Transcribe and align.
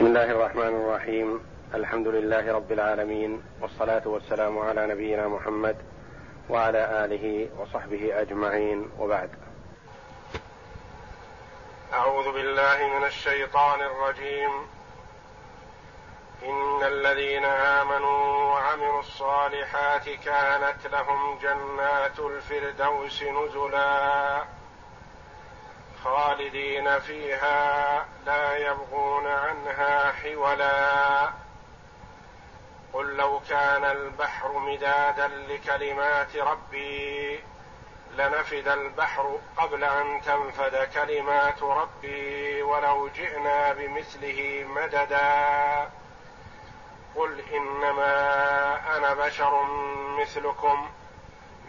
بسم 0.00 0.06
الله 0.06 0.24
الرحمن 0.24 0.66
الرحيم. 0.66 1.46
الحمد 1.74 2.08
لله 2.08 2.52
رب 2.52 2.72
العالمين 2.72 3.42
والصلاة 3.60 4.08
والسلام 4.08 4.58
على 4.58 4.86
نبينا 4.86 5.28
محمد 5.28 5.76
وعلى 6.48 7.04
آله 7.04 7.48
وصحبه 7.58 8.20
أجمعين. 8.20 8.90
وبعد. 8.98 9.30
أعوذ 11.92 12.32
بالله 12.32 12.98
من 12.98 13.04
الشيطان 13.04 13.80
الرجيم. 13.80 14.50
إن 16.42 16.82
الذين 16.82 17.44
آمنوا 17.44 18.52
وعملوا 18.52 19.00
الصالحات 19.00 20.04
كانت 20.24 20.86
لهم 20.92 21.38
جنات 21.42 22.18
الفردوس 22.18 23.22
نزلا. 23.22 24.59
خالدين 26.04 26.98
فيها 26.98 28.06
لا 28.26 28.56
يبغون 28.56 29.26
عنها 29.26 30.12
حولا. 30.12 31.30
قل 32.92 33.16
لو 33.16 33.40
كان 33.48 33.84
البحر 33.84 34.58
مدادا 34.58 35.28
لكلمات 35.28 36.36
ربي 36.36 37.40
لنفد 38.16 38.68
البحر 38.68 39.38
قبل 39.56 39.84
أن 39.84 40.20
تنفد 40.22 40.88
كلمات 40.94 41.62
ربي 41.62 42.62
ولو 42.62 43.08
جئنا 43.08 43.72
بمثله 43.72 44.64
مددا. 44.68 45.90
قل 47.16 47.40
إنما 47.40 48.96
أنا 48.96 49.14
بشر 49.14 49.62
مثلكم. 50.20 50.90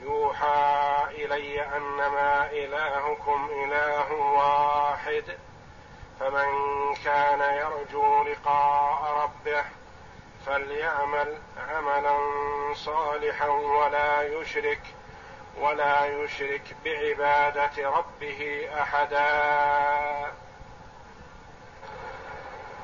يوحى 0.02 1.04
إلي 1.10 1.62
أنما 1.78 2.52
إلهكم 2.52 3.50
إله 3.52 4.12
واحد 4.12 5.24
فمن 6.20 6.52
كان 7.06 7.40
يرجو 7.40 8.24
لقاء 8.24 9.14
ربه 9.24 9.64
فليعمل 10.46 11.38
عملا 11.70 12.18
صالحا 12.74 13.48
ولا 13.48 14.22
يشرك 14.22 14.82
ولا 15.58 16.06
يشرك 16.06 16.76
بعبادة 16.86 17.90
ربه 17.90 18.70
أحدا. 18.82 20.32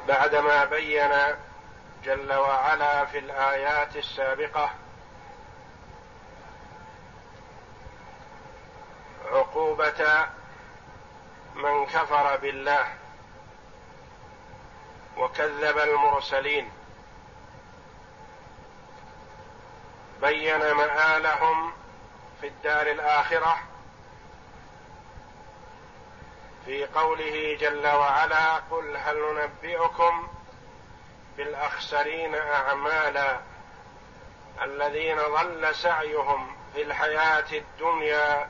بعدما 0.07 0.65
بين 0.65 1.11
جل 2.03 2.33
وعلا 2.33 3.05
في 3.05 3.19
الآيات 3.19 3.95
السابقة 3.95 4.69
عقوبة 9.31 10.27
من 11.55 11.85
كفر 11.85 12.37
بالله 12.37 12.93
وكذب 15.17 15.77
المرسلين. 15.77 16.71
بين 20.21 20.71
مآلهم 20.73 21.73
في 22.41 22.47
الدار 22.47 22.87
الآخرة 22.87 23.59
في 26.65 26.85
قوله 26.85 27.57
جل 27.59 27.87
وعلا 27.87 28.55
قل 28.55 28.97
هل 28.97 29.17
ننبئكم 29.17 30.27
بالأخسرين 31.37 32.35
أعمالا 32.35 33.39
الذين 34.63 35.17
ضل 35.17 35.75
سعيهم 35.75 36.55
في 36.73 36.81
الحياة 36.81 37.45
الدنيا 37.51 38.49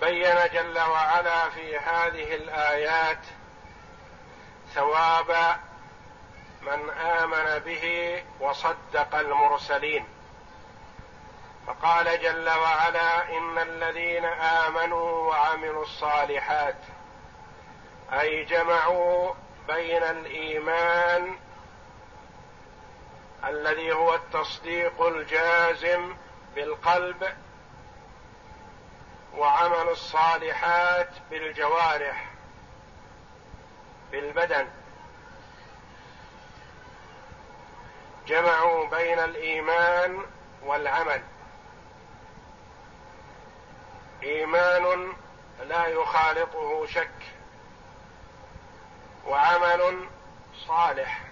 بين 0.00 0.36
جل 0.52 0.78
وعلا 0.78 1.50
في 1.50 1.78
هذه 1.78 2.34
الآيات 2.34 3.20
ثواب 4.74 5.56
من 6.62 6.90
آمن 6.90 7.58
به 7.58 8.22
وصدق 8.40 9.14
المرسلين. 9.14 10.06
فقال 11.66 12.20
جل 12.22 12.48
وعلا 12.48 13.28
إن 13.38 13.58
الذين 13.58 14.24
آمنوا 14.24 15.28
وعملوا 15.28 15.82
الصالحات 15.82 16.76
أي 18.12 18.44
جمعوا 18.44 19.34
بين 19.68 20.02
الإيمان 20.02 21.38
الذي 23.44 23.92
هو 23.92 24.14
التصديق 24.14 25.02
الجازم 25.02 26.16
بالقلب 26.54 27.36
وعمل 29.36 29.88
الصالحات 29.88 31.10
بالجوارح 31.30 32.30
بالبدن. 34.12 34.68
جمعوا 38.26 38.86
بين 38.86 39.18
الإيمان 39.18 40.22
والعمل. 40.62 41.22
إيمان 44.22 45.12
لا 45.64 45.86
يخالطه 45.86 46.86
شك 46.86 47.10
وعمل 49.26 50.08
صالح. 50.66 51.22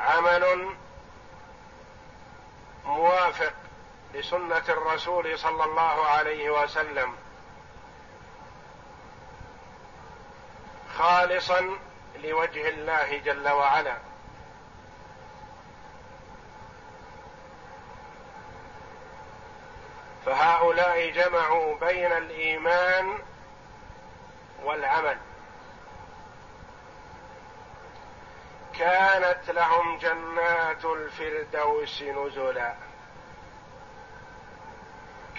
عمل 0.00 0.76
موافق 2.86 3.52
لسنة 4.14 4.64
الرسول 4.68 5.38
صلى 5.38 5.64
الله 5.64 6.06
عليه 6.06 6.50
وسلم. 6.50 7.14
خالصا 10.98 11.70
لوجه 12.22 12.68
الله 12.68 13.18
جل 13.18 13.48
وعلا. 13.48 13.96
فهؤلاء 20.26 21.10
جمعوا 21.10 21.74
بين 21.78 22.12
الإيمان 22.12 23.18
والعمل. 24.64 25.18
كانت 28.78 29.50
لهم 29.50 29.98
جنات 29.98 30.84
الفردوس 30.84 32.02
نزلا. 32.02 32.74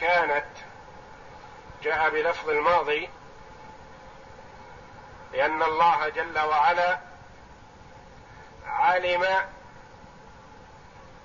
كانت 0.02 0.46
جاء 1.84 2.10
بلفظ 2.10 2.50
الماضي 2.50 3.10
لأن 5.34 5.64
الله 5.64 6.10
جل 6.10 6.40
وعلا 6.40 7.00
علم 8.66 9.26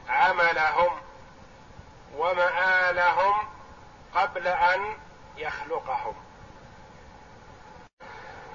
عملهم 0.09 1.01
ومآلهم 2.17 3.49
قبل 4.15 4.49
أن 4.49 4.97
يخلقهم. 5.37 6.15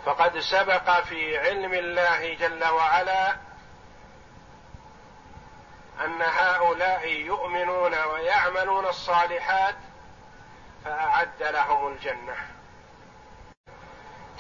فقد 0.06 0.40
سبق 0.40 1.02
في 1.02 1.38
علم 1.38 1.74
الله 1.74 2.34
جل 2.34 2.66
وعلا 2.66 3.47
أن 6.06 6.22
هؤلاء 6.22 7.08
يؤمنون 7.08 7.94
ويعملون 7.94 8.86
الصالحات 8.86 9.76
فأعد 10.86 11.44
لهم 11.44 11.88
الجنة. 11.88 12.36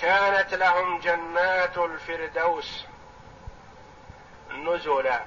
كانت 0.02 0.54
لهم 0.54 1.00
جنات 1.00 1.78
الفردوس 1.78 2.86
نزلا. 4.52 5.22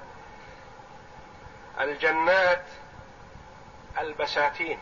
الجنات 1.79 2.65
البساتين 3.99 4.79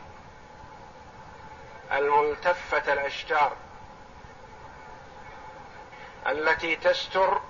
الملتفة 1.92 2.94
الأشجار 2.94 3.56
التي 6.28 6.76
تستر 6.76 7.42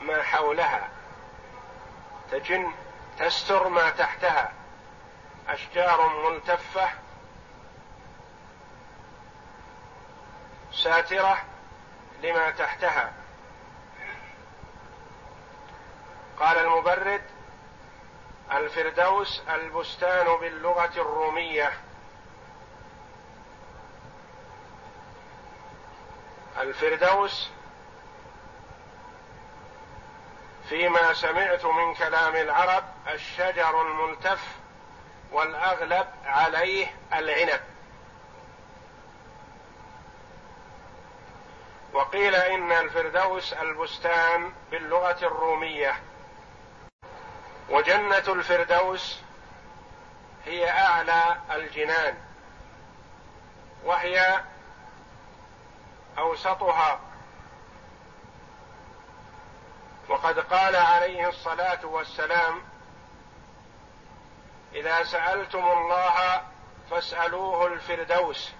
ما 0.00 0.22
حولها 0.22 0.88
تجن 2.30 2.72
تستر 3.18 3.68
ما 3.68 3.90
تحتها. 3.90 4.52
أشجار 5.48 6.08
ملتفة. 6.08 6.90
ساترة 10.72 11.44
لما 12.22 12.50
تحتها. 12.50 13.12
قال 16.40 16.58
المبرد 16.58 17.22
الفردوس 18.52 19.42
البستان 19.48 20.36
باللغة 20.36 20.92
الرومية. 20.96 21.72
الفردوس 26.58 27.50
فيما 30.68 31.12
سمعت 31.12 31.64
من 31.64 31.94
كلام 31.94 32.36
العرب 32.36 32.84
الشجر 33.08 33.82
الملتف 33.82 34.40
والأغلب 35.32 36.06
عليه 36.24 36.86
العنب. 37.12 37.60
وقيل 41.92 42.34
إن 42.34 42.72
الفردوس 42.72 43.52
البستان 43.52 44.52
باللغة 44.70 45.18
الرومية. 45.22 46.00
وجنة 47.70 48.24
الفردوس 48.28 49.20
هي 50.46 50.70
أعلى 50.70 51.36
الجنان 51.50 52.14
وهي 53.84 54.40
أوسطها 56.18 57.00
وقد 60.08 60.38
قال 60.38 60.76
عليه 60.76 61.28
الصلاة 61.28 61.86
والسلام 61.86 62.62
إذا 64.74 65.02
سألتم 65.04 65.64
الله 65.68 66.42
فاسألوه 66.90 67.66
الفردوس 67.66 68.52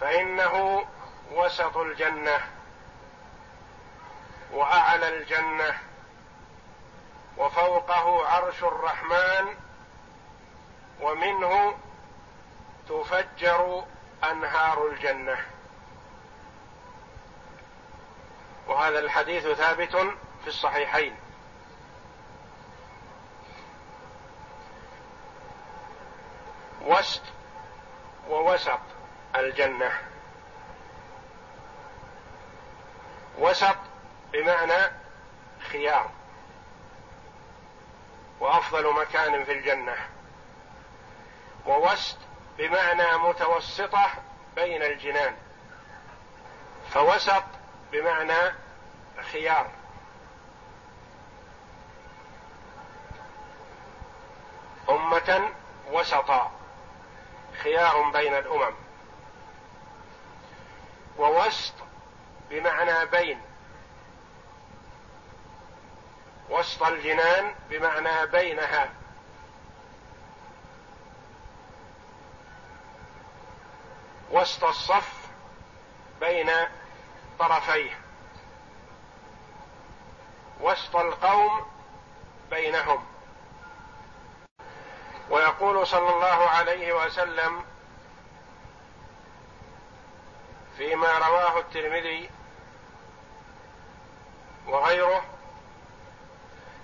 فإنه 0.00 0.84
وسط 1.32 1.76
الجنة 1.76 2.40
وأعلى 4.52 5.08
الجنة 5.08 5.78
وفوقه 7.38 8.26
عرش 8.26 8.62
الرحمن 8.62 9.56
ومنه 11.00 11.74
تفجر 12.88 13.84
أنهار 14.24 14.86
الجنة. 14.86 15.51
وهذا 18.66 18.98
الحديث 18.98 19.46
ثابت 19.46 19.96
في 20.42 20.46
الصحيحين. 20.46 21.16
وسط 26.82 27.22
ووسط 28.28 28.80
الجنة. 29.36 29.92
وسط 33.38 33.76
بمعنى 34.32 34.92
خيار. 35.72 36.10
وأفضل 38.40 38.94
مكان 38.94 39.44
في 39.44 39.52
الجنة. 39.52 39.96
ووسط 41.66 42.16
بمعنى 42.58 43.18
متوسطة 43.18 44.10
بين 44.56 44.82
الجنان. 44.82 45.36
فوسط 46.90 47.44
بمعنى 47.92 48.54
خيار. 49.32 49.70
أمة 54.90 55.48
وسطا. 55.90 56.52
خيار 57.62 58.10
بين 58.10 58.34
الأمم. 58.34 58.74
ووسط 61.18 61.74
بمعنى 62.50 63.06
بين. 63.06 63.40
وسط 66.50 66.82
الجنان 66.82 67.54
بمعنى 67.70 68.26
بينها. 68.26 68.90
وسط 74.30 74.64
الصف 74.64 75.28
بين 76.20 76.50
طرفيه. 77.48 78.00
وسط 80.60 80.96
القوم 80.96 81.66
بينهم. 82.50 83.04
ويقول 85.30 85.86
صلى 85.86 86.14
الله 86.14 86.48
عليه 86.48 86.92
وسلم 86.92 87.64
فيما 90.76 91.18
رواه 91.18 91.58
الترمذي 91.58 92.30
وغيره 94.66 95.24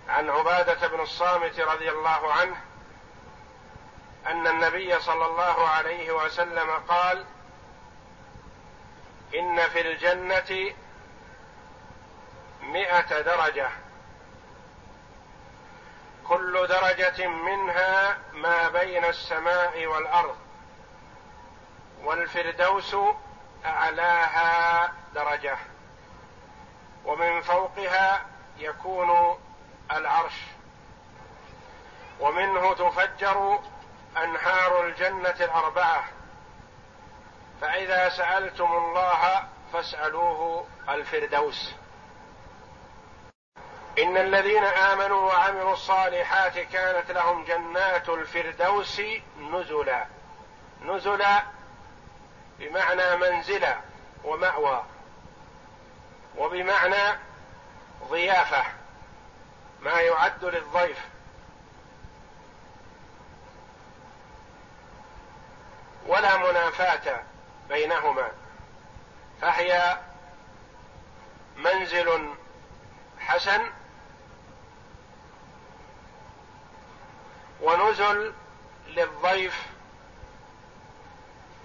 عن 0.08 0.30
عبادة 0.30 0.88
بن 0.88 1.00
الصامت 1.00 1.60
رضي 1.60 1.90
الله 1.90 2.32
عنه 2.32 2.56
أن 4.26 4.46
النبي 4.46 5.00
صلى 5.00 5.26
الله 5.26 5.68
عليه 5.68 6.12
وسلم 6.12 6.70
قال 6.70 7.24
إن 9.34 9.68
في 9.68 9.80
الجنة 9.80 10.74
مائه 12.62 13.20
درجة. 13.20 13.68
كل 16.28 16.66
درجة 16.66 17.26
منها 17.26 18.18
ما 18.32 18.68
بين 18.68 19.04
السماء 19.04 19.86
والأرض. 19.86 20.36
والفردوس 22.04 22.96
أعلاها 23.64 24.92
درجة. 25.14 25.58
ومن 27.04 27.40
فوقها 27.40 28.26
يكون 28.58 29.38
العرش. 29.92 30.34
ومنه 32.20 32.74
تفجر 32.74 33.60
أنهار 34.16 34.86
الجنة 34.86 35.36
الأربعة. 35.40 36.04
فإذا 37.60 38.08
سألتم 38.08 38.72
الله 38.72 39.48
فاسألوه 39.72 40.66
الفردوس. 40.88 41.74
إن 43.98 44.16
الذين 44.16 44.64
آمنوا 44.64 45.26
وعملوا 45.26 45.72
الصالحات 45.72 46.58
كانت 46.58 47.10
لهم 47.10 47.44
جنات 47.44 48.08
الفردوس 48.08 49.02
نزلا. 49.38 50.06
نزلا 50.82 51.42
بمعنى 52.58 53.16
منزلا 53.16 53.76
ومأوى. 54.24 54.84
وبمعنى 56.36 57.18
ضيافة. 58.08 58.64
ما 59.80 60.00
يعد 60.00 60.44
للضيف. 60.44 60.98
ولا 66.06 66.36
منافاة. 66.36 67.22
بينهما 67.68 68.28
فهي 69.40 69.98
منزل 71.56 72.34
حسن 73.18 73.60
ونزل 77.60 78.32
للضيف 78.86 79.66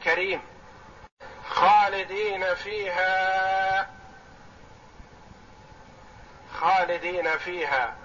كريم 0.04 0.42
خالدين 1.50 2.56
فيها 2.56 3.90
خالدين 6.60 7.38
فيها. 7.38 7.96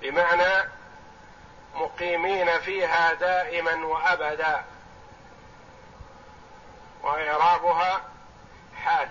بمعنى 0.00 0.68
مقيمين 1.82 2.58
فيها 2.60 3.12
دائما 3.12 3.86
وأبدا. 3.86 4.64
وإعرابها 7.02 8.02
حال. 8.84 9.08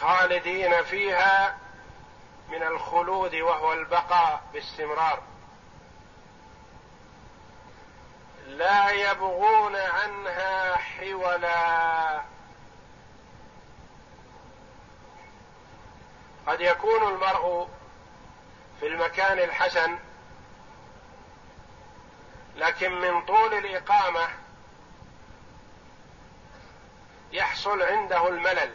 خالدين 0.00 0.82
فيها 0.84 1.56
من 2.48 2.62
الخلود 2.62 3.34
وهو 3.34 3.72
البقاء 3.72 4.42
باستمرار. 4.52 5.22
لا 8.46 8.90
يبغون 8.90 9.76
عنها 9.76 10.76
حولا. 10.76 12.20
قد 16.46 16.60
يكون 16.60 17.02
المرء 17.02 17.68
في 18.82 18.88
المكان 18.88 19.38
الحسن 19.38 19.98
لكن 22.56 22.92
من 22.92 23.24
طول 23.24 23.54
الإقامة 23.54 24.28
يحصل 27.32 27.82
عنده 27.82 28.28
الملل 28.28 28.74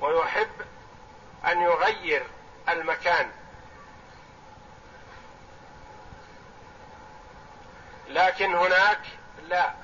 ويحب 0.00 0.50
أن 1.46 1.60
يغير 1.60 2.26
المكان. 2.68 3.30
لكن 8.08 8.54
هناك 8.54 9.00
لا 9.48 9.74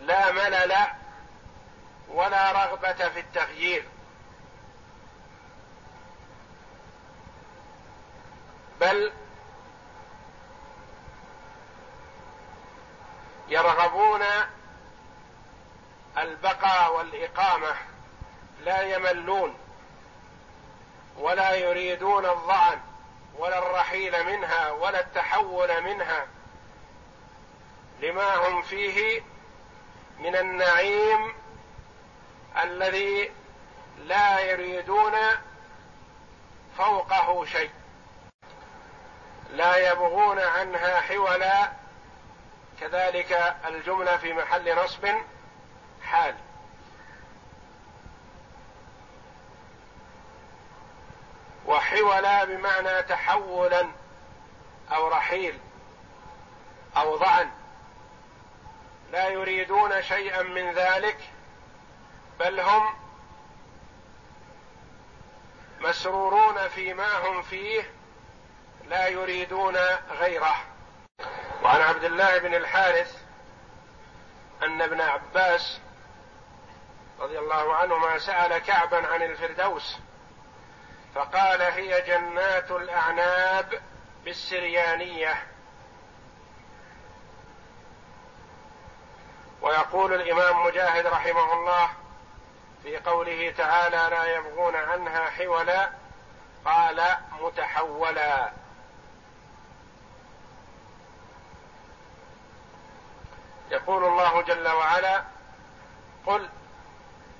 لا 0.00 0.32
ملل 0.32 0.74
ولا 2.08 2.52
رغبة 2.52 3.08
في 3.08 3.20
التغيير. 3.20 3.93
بل 8.84 9.12
يرغبون 13.48 14.22
البقاء 16.18 16.96
والإقامة 16.96 17.74
لا 18.64 18.82
يملون 18.82 19.54
ولا 21.16 21.54
يريدون 21.54 22.26
الظعن 22.26 22.80
ولا 23.38 23.58
الرحيل 23.58 24.26
منها 24.26 24.70
ولا 24.70 25.00
التحول 25.00 25.82
منها 25.82 26.26
لما 28.00 28.34
هم 28.34 28.62
فيه 28.62 29.22
من 30.18 30.36
النعيم 30.36 31.34
الذي 32.62 33.32
لا 33.98 34.40
يريدون 34.40 35.12
فوقه 36.78 37.44
شيء. 37.44 37.70
لا 39.50 39.92
يبغون 39.92 40.38
عنها 40.38 41.00
حولا 41.00 41.72
كذلك 42.80 43.56
الجملة 43.68 44.16
في 44.16 44.32
محل 44.32 44.84
نصب 44.84 45.08
حال. 46.02 46.34
وحولا 51.66 52.44
بمعنى 52.44 53.02
تحولا 53.02 53.86
أو 54.92 55.08
رحيل 55.08 55.58
أو 56.96 57.16
ضعن. 57.16 57.50
لا 59.12 59.28
يريدون 59.28 60.02
شيئا 60.02 60.42
من 60.42 60.72
ذلك 60.72 61.18
بل 62.40 62.60
هم 62.60 62.94
مسرورون 65.80 66.68
فيما 66.68 67.28
هم 67.28 67.42
فيه 67.42 67.90
لا 68.88 69.08
يريدون 69.08 69.76
غيره. 70.10 70.56
وعن 71.62 71.80
عبد 71.80 72.04
الله 72.04 72.38
بن 72.38 72.54
الحارث 72.54 73.22
أن 74.62 74.82
ابن 74.82 75.00
عباس 75.00 75.80
رضي 77.20 77.38
الله 77.38 77.74
عنهما 77.76 78.18
سأل 78.18 78.58
كعبا 78.58 79.06
عن 79.06 79.22
الفردوس 79.22 79.96
فقال 81.14 81.62
هي 81.62 82.00
جنات 82.00 82.70
الأعناب 82.70 83.82
بالسريانية. 84.24 85.46
ويقول 89.62 90.14
الإمام 90.14 90.66
مجاهد 90.66 91.06
رحمه 91.06 91.52
الله 91.52 91.88
في 92.82 92.96
قوله 92.96 93.54
تعالى 93.58 94.06
لا 94.10 94.24
يبغون 94.36 94.76
عنها 94.76 95.30
حولا. 95.30 95.90
قال 96.64 97.16
متحولا. 97.40 98.63
يقول 103.70 104.04
الله 104.04 104.42
جل 104.42 104.68
وعلا 104.68 105.24
قل 106.26 106.48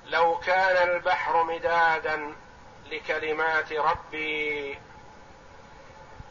لو 0.05 0.37
كان 0.37 0.89
البحر 0.89 1.43
مدادا 1.43 2.35
لكلمات 2.85 3.73
ربي 3.73 4.79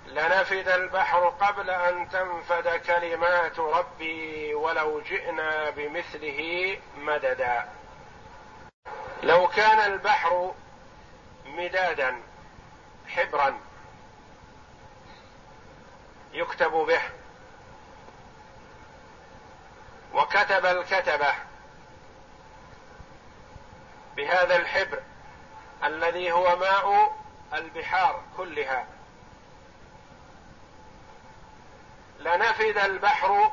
لنفد 0.06 0.68
البحر 0.68 1.28
قبل 1.28 1.70
أن 1.70 2.08
تنفد 2.08 2.68
كلمات 2.68 3.58
ربي 3.58 4.54
ولو 4.54 5.00
جئنا 5.00 5.70
بمثله 5.70 6.78
مددا. 6.96 7.68
لو 9.22 9.48
كان 9.48 9.92
البحر 9.92 10.54
مدادا 11.46 12.22
حبرا 13.08 13.60
يكتب 16.32 16.72
به 16.72 17.00
وكتب 20.14 20.66
الكتبة 20.66 21.34
بهذا 24.16 24.56
الحبر 24.56 25.02
الذي 25.84 26.32
هو 26.32 26.56
ماء 26.56 27.16
البحار 27.54 28.22
كلها. 28.36 28.86
لنفد 32.18 32.78
البحر 32.78 33.52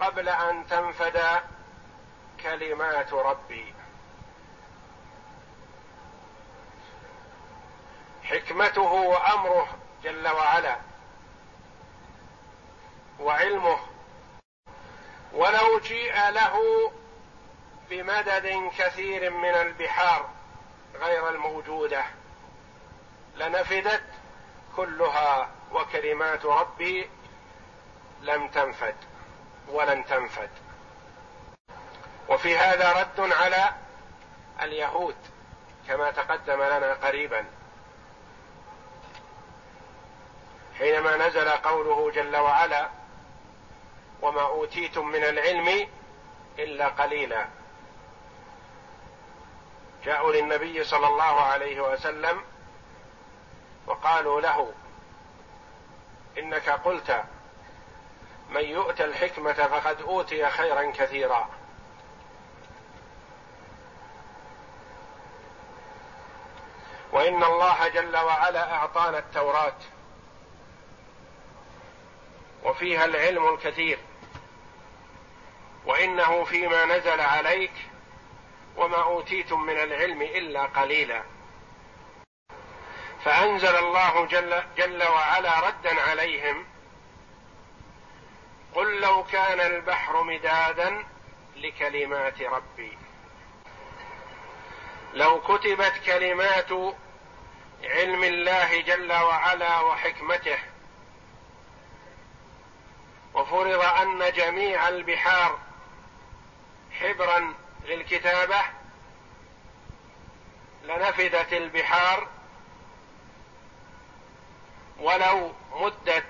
قبل 0.00 0.28
أن 0.28 0.66
تنفد 0.66 1.20
كلمات 2.42 3.12
ربي. 3.12 3.74
حكمته 8.24 8.92
وأمره 8.92 9.68
جل 10.02 10.28
وعلا 10.28 10.76
وعلمه 13.20 13.91
ولو 15.32 15.78
جيء 15.78 16.30
له 16.30 16.56
بمدد 17.90 18.70
كثير 18.78 19.30
من 19.30 19.54
البحار 19.54 20.28
غير 21.00 21.28
الموجودة 21.28 22.04
لنفدت 23.36 24.02
كلها 24.76 25.50
وكلمات 25.72 26.44
ربي 26.44 27.10
لم 28.22 28.48
تنفد 28.48 28.94
ولن 29.68 30.04
تنفد. 30.04 30.50
وفي 32.28 32.58
هذا 32.58 32.92
رد 32.92 33.32
على 33.32 33.72
اليهود 34.62 35.16
كما 35.88 36.10
تقدم 36.10 36.62
لنا 36.62 36.94
قريبا. 36.94 37.44
حينما 40.78 41.16
نزل 41.16 41.48
قوله 41.48 42.10
جل 42.10 42.36
وعلا 42.36 43.01
وما 44.22 44.42
أوتيتم 44.42 45.06
من 45.06 45.24
العلم 45.24 45.88
إلا 46.58 46.88
قليلا. 46.88 47.48
جاءوا 50.04 50.32
للنبي 50.32 50.84
صلى 50.84 51.06
الله 51.06 51.40
عليه 51.40 51.80
وسلم 51.80 52.42
وقالوا 53.86 54.40
له 54.40 54.72
إنك 56.38 56.68
قلت 56.70 57.24
من 58.50 58.64
يؤتى 58.64 59.04
الحكمة 59.04 59.52
فقد 59.52 60.02
أوتي 60.02 60.50
خيرا 60.50 60.90
كثيرا. 60.90 61.48
وإن 67.12 67.44
الله 67.44 67.88
جل 67.88 68.16
وعلا 68.16 68.74
أعطانا 68.74 69.18
التوراة 69.18 69.76
وفيها 72.64 73.04
العلم 73.04 73.54
الكثير. 73.54 73.98
وإنه 75.86 76.44
فيما 76.44 76.84
نزل 76.84 77.20
عليك 77.20 77.72
وما 78.76 79.02
أوتيتم 79.02 79.60
من 79.60 79.76
العلم 79.78 80.22
إلا 80.22 80.62
قليلا. 80.62 81.22
فأنزل 83.24 83.76
الله 83.76 84.26
جل, 84.26 84.62
جل 84.76 85.02
وعلا 85.02 85.68
ردا 85.68 86.00
عليهم 86.02 86.66
قل 88.74 89.00
لو 89.00 89.24
كان 89.24 89.60
البحر 89.60 90.22
مدادا 90.22 91.04
لكلمات 91.56 92.42
ربي. 92.42 92.98
لو 95.14 95.40
كتبت 95.40 95.92
كلمات 96.06 96.72
علم 97.84 98.24
الله 98.24 98.80
جل 98.80 99.12
وعلا 99.12 99.80
وحكمته 99.80 100.58
وفرض 103.34 103.84
أن 103.84 104.32
جميع 104.32 104.88
البحار 104.88 105.58
حبرا 107.00 107.54
للكتابه 107.84 108.62
لنفدت 110.82 111.52
البحار 111.52 112.28
ولو 114.98 115.52
مدت 115.72 116.26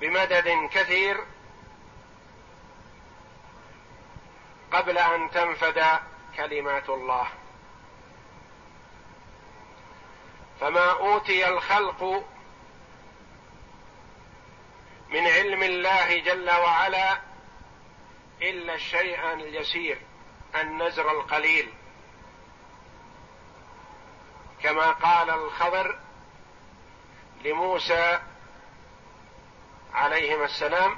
بمدد 0.00 0.68
كثير 0.72 1.24
قبل 4.72 4.98
أن 4.98 5.30
تنفد 5.30 5.84
كلمات 6.36 6.88
الله. 6.88 7.28
فما 10.60 10.90
أوتي 10.90 11.48
الخلق 11.48 12.24
من 15.08 15.26
علم 15.26 15.62
الله 15.62 16.18
جل 16.18 16.50
وعلا 16.50 17.31
الا 18.42 18.74
الشيء 18.74 19.32
اليسير 19.32 19.98
النزر 20.54 21.10
القليل. 21.10 21.72
كما 24.62 24.90
قال 24.90 25.30
الخضر 25.30 25.98
لموسى 27.44 28.18
عليهما 29.94 30.44
السلام 30.44 30.96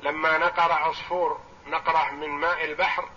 لما 0.00 0.38
نقر 0.38 0.72
عصفور 0.72 1.40
نقرة 1.66 2.10
من 2.10 2.28
ماء 2.28 2.64
البحر 2.64 3.08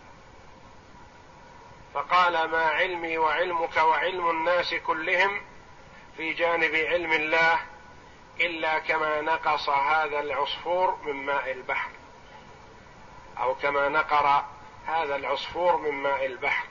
فقال 1.94 2.50
ما 2.50 2.65
علمي 2.65 3.17
وعلمك 3.17 3.77
وعلم 3.77 4.29
الناس 4.29 4.74
كلهم 4.74 5.41
في 6.17 6.34
جانب 6.34 6.75
علم 6.75 7.13
الله 7.13 7.60
إلا 8.39 8.79
كما 8.79 9.22
نقص 9.22 9.70
هذا 9.70 10.20
العصفور 10.20 10.96
من 11.03 11.13
ماء 11.13 11.51
البحر. 11.51 11.89
أو 13.41 13.56
كما 13.56 13.89
نقر 13.89 14.44
هذا 14.88 15.15
العصفور 15.15 15.77
من 15.77 15.91
ماء 15.91 16.25
البحر. 16.25 16.67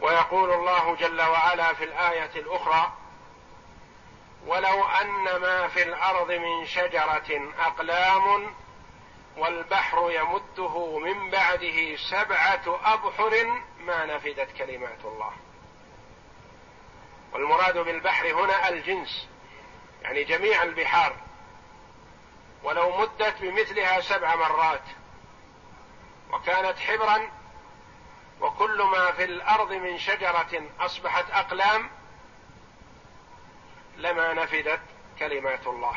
ويقول 0.00 0.52
الله 0.52 0.94
جل 0.94 1.22
وعلا 1.22 1.74
في 1.74 1.84
الآية 1.84 2.30
الأخرى 2.36 2.92
ولو 4.46 4.84
أن 4.84 5.36
ما 5.40 5.68
في 5.68 5.82
الأرض 5.82 6.32
من 6.32 6.66
شجرة 6.66 7.52
أقلام 7.58 8.54
والبحر 9.36 10.10
يمده 10.10 10.98
من 10.98 11.30
بعده 11.30 11.96
سبعة 11.96 12.80
أبحر 12.84 13.60
ما 13.80 14.06
نفدت 14.06 14.56
كلمات 14.58 15.04
الله. 15.04 15.32
والمراد 17.32 17.78
بالبحر 17.78 18.32
هنا 18.32 18.68
الجنس 18.68 19.28
يعني 20.02 20.24
جميع 20.24 20.62
البحار. 20.62 21.16
ولو 22.64 22.96
مدت 22.96 23.34
بمثلها 23.40 24.00
سبع 24.00 24.34
مرات 24.36 24.82
وكانت 26.32 26.78
حبرا 26.78 27.30
وكل 28.40 28.82
ما 28.82 29.12
في 29.12 29.24
الأرض 29.24 29.72
من 29.72 29.98
شجرة 29.98 30.62
أصبحت 30.80 31.24
أقلام 31.30 31.90
لما 33.96 34.34
نفدت 34.34 34.80
كلمات 35.18 35.66
الله. 35.66 35.96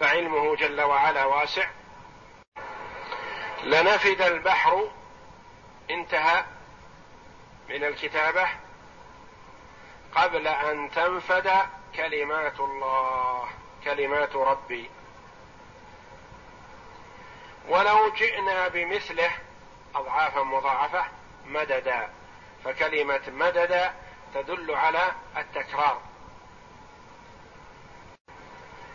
فعلمه 0.00 0.56
جل 0.56 0.80
وعلا 0.80 1.24
واسع. 1.24 1.68
لنفد 3.62 4.22
البحر 4.22 4.90
انتهى 5.90 6.44
من 7.68 7.84
الكتابة 7.84 8.48
قبل 10.14 10.48
أن 10.48 10.90
تنفد 10.90 11.50
كلمات 11.96 12.60
الله 12.60 13.48
كلمات 13.84 14.36
ربي. 14.36 14.90
ولو 17.68 18.12
جئنا 18.12 18.68
بمثله 18.68 19.30
اضعافا 19.94 20.42
مضاعفة 20.42 21.04
مددا. 21.46 22.10
فكلمة 22.64 23.22
مدد 23.28 23.92
تدل 24.34 24.74
على 24.74 25.12
التكرار. 25.36 26.00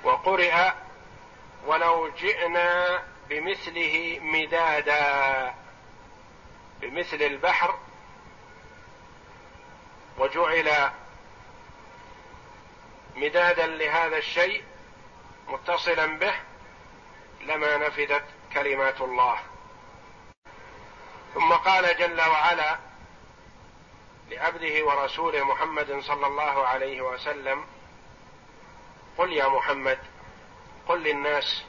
وقرئ 0.04 0.72
ولو 1.66 2.10
جئنا 2.10 3.04
بمثله 3.30 4.20
مدادا. 4.22 5.56
بمثل 6.82 7.22
البحر 7.22 7.80
وجعل 10.18 10.92
مدادا 13.16 13.68
لهذا 13.68 14.18
الشيء 14.18 14.64
متصلا 15.48 16.06
به 16.06 16.34
لما 17.42 17.78
نفدت 17.78 18.24
كلمات 18.54 19.02
الله. 19.02 19.40
ثم 21.34 21.54
قال 21.54 21.98
جل 21.98 22.22
وعلا 22.22 22.80
لعبده 24.30 24.86
ورسوله 24.86 25.44
محمد 25.44 26.00
صلى 26.00 26.28
الله 26.28 26.68
عليه 26.68 27.02
وسلم 27.02 27.66
قل 29.18 29.34
يا 29.34 29.48
محمد 29.48 30.00
قل 30.88 31.04
للناس 31.04 31.66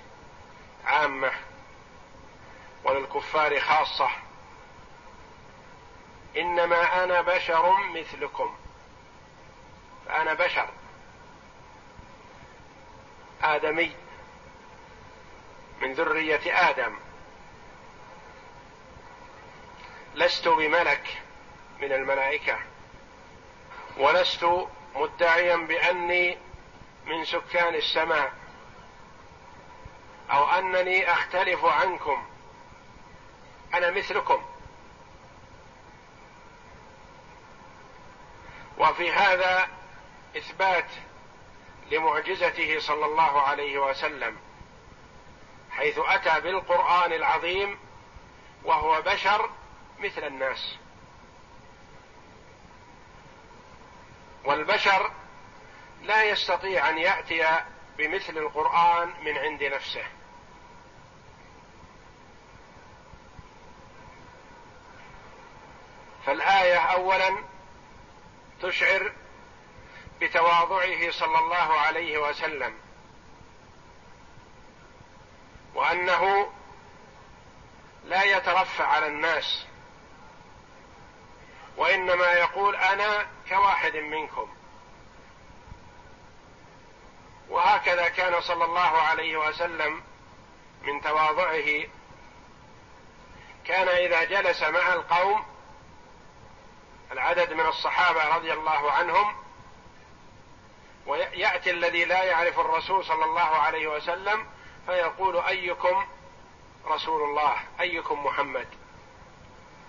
عامة 0.84 1.32
وللكفار 2.84 3.60
خاصة 3.60 4.08
إنما 6.36 7.04
أنا 7.04 7.20
بشر 7.20 7.72
مثلكم 7.72 8.56
فأنا 10.06 10.34
بشر. 10.34 10.68
آدمي 13.42 13.96
من 15.80 15.92
ذرية 15.92 16.70
آدم. 16.70 16.98
لست 20.14 20.48
بملك 20.48 21.22
من 21.80 21.92
الملائكة 21.92 22.58
ولست 23.96 24.46
مدعيا 24.94 25.56
بأني 25.56 26.38
من 27.06 27.24
سكان 27.24 27.74
السماء 27.74 28.32
أو 30.30 30.44
أنني 30.44 31.12
أختلف 31.12 31.64
عنكم. 31.64 32.26
أنا 33.74 33.90
مثلكم. 33.90 34.42
وفي 38.78 39.12
هذا 39.12 39.68
إثبات 40.36 40.90
لمعجزته 41.92 42.80
صلى 42.80 43.06
الله 43.06 43.42
عليه 43.42 43.78
وسلم 43.78 44.36
حيث 45.70 45.98
أتى 45.98 46.40
بالقرآن 46.40 47.12
العظيم 47.12 47.78
وهو 48.64 49.02
بشر 49.02 49.50
مثل 49.98 50.24
الناس. 50.24 50.76
والبشر 54.44 55.10
لا 56.02 56.24
يستطيع 56.24 56.88
أن 56.88 56.98
يأتي 56.98 57.60
بمثل 57.98 58.38
القرآن 58.38 59.14
من 59.24 59.38
عند 59.38 59.64
نفسه. 59.64 60.04
فالآية 66.26 66.78
اولا 66.78 67.36
تشعر 68.62 69.12
بتواضعه 70.22 71.10
صلى 71.10 71.38
الله 71.38 71.80
عليه 71.80 72.18
وسلم. 72.18 72.74
وأنه 75.74 76.52
لا 78.04 78.24
يترفع 78.24 78.86
على 78.86 79.06
الناس. 79.06 79.66
وإنما 81.76 82.32
يقول 82.32 82.76
أنا 82.76 83.26
كواحد 83.48 83.96
منكم. 83.96 84.54
وهكذا 87.48 88.08
كان 88.08 88.40
صلى 88.40 88.64
الله 88.64 88.80
عليه 88.80 89.36
وسلم 89.36 90.02
من 90.82 91.00
تواضعه. 91.00 91.86
كان 93.64 93.88
إذا 93.88 94.24
جلس 94.24 94.62
مع 94.62 94.92
القوم 94.92 95.44
العدد 97.12 97.52
من 97.52 97.66
الصحابة 97.66 98.36
رضي 98.36 98.52
الله 98.52 98.92
عنهم 98.92 99.41
ويأتي 101.06 101.70
الذي 101.70 102.04
لا 102.04 102.22
يعرف 102.22 102.60
الرسول 102.60 103.04
صلى 103.04 103.24
الله 103.24 103.40
عليه 103.40 103.86
وسلم 103.86 104.46
فيقول 104.86 105.36
أيكم 105.36 106.06
رسول 106.86 107.22
الله؟ 107.22 107.56
أيكم 107.80 108.26
محمد؟ 108.26 108.68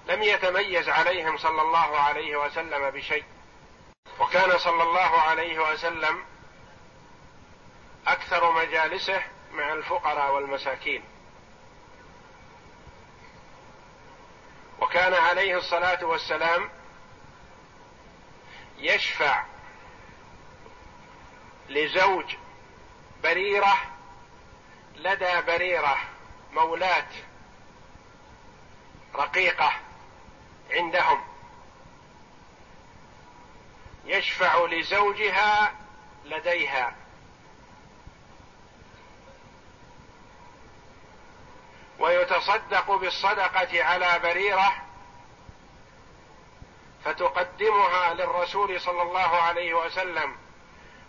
لم 0.06 0.24
يتميز 0.24 0.90
عليهم 0.90 1.38
صلى 1.38 1.62
الله 1.62 1.98
عليه 2.00 2.36
وسلم 2.36 2.90
بشيء. 2.90 3.24
وكان 4.20 4.58
صلى 4.58 4.84
الله 4.84 5.22
عليه 5.22 5.72
وسلم 5.72 6.24
أكثر 8.08 8.52
مجالسه 8.52 9.24
مع 9.52 9.74
الفقراء 9.74 10.34
والمساكين. 10.34 11.04
وكان 14.80 15.14
عليه 15.14 15.58
الصلاة 15.58 16.06
والسلام 16.06 16.70
يشفع 18.78 19.44
لزوج 21.74 22.36
بريرة 23.24 23.78
لدى 24.96 25.42
بريرة 25.42 25.98
مولاه 26.54 27.08
رقيقة 29.16 29.74
عندهم. 30.72 31.24
يشفع 34.06 34.66
لزوجها 34.66 35.76
لديها. 36.26 36.96
ويتصدق 42.00 42.92
بالصدقة 42.92 43.84
على 43.84 44.20
بريرة 44.20 44.76
فتقدمها 47.06 48.14
للرسول 48.14 48.82
صلى 48.82 49.02
الله 49.02 49.36
عليه 49.42 49.74
وسلم. 49.74 50.36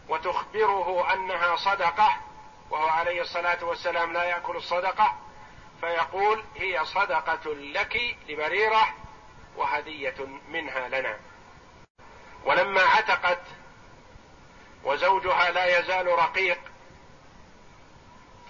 وتخبره 0.08 1.12
أنها 1.12 1.56
صدقة 1.56 2.16
وهو 2.70 2.86
عليه 2.86 3.22
الصلاة 3.22 3.64
والسلام 3.64 4.12
لا 4.12 4.24
يأكل 4.24 4.56
الصدقة 4.56 5.18
فيقول 5.80 6.44
هي 6.56 6.84
صدقة 6.84 7.54
لك 7.54 8.16
لبريرة 8.28 8.94
وهدية 9.56 10.14
منها 10.48 10.88
لنا. 10.88 11.18
ولما 12.44 12.80
عتقت 12.80 13.42
وزوجها 14.84 15.50
لا 15.50 15.78
يزال 15.78 16.06
رقيق 16.06 16.58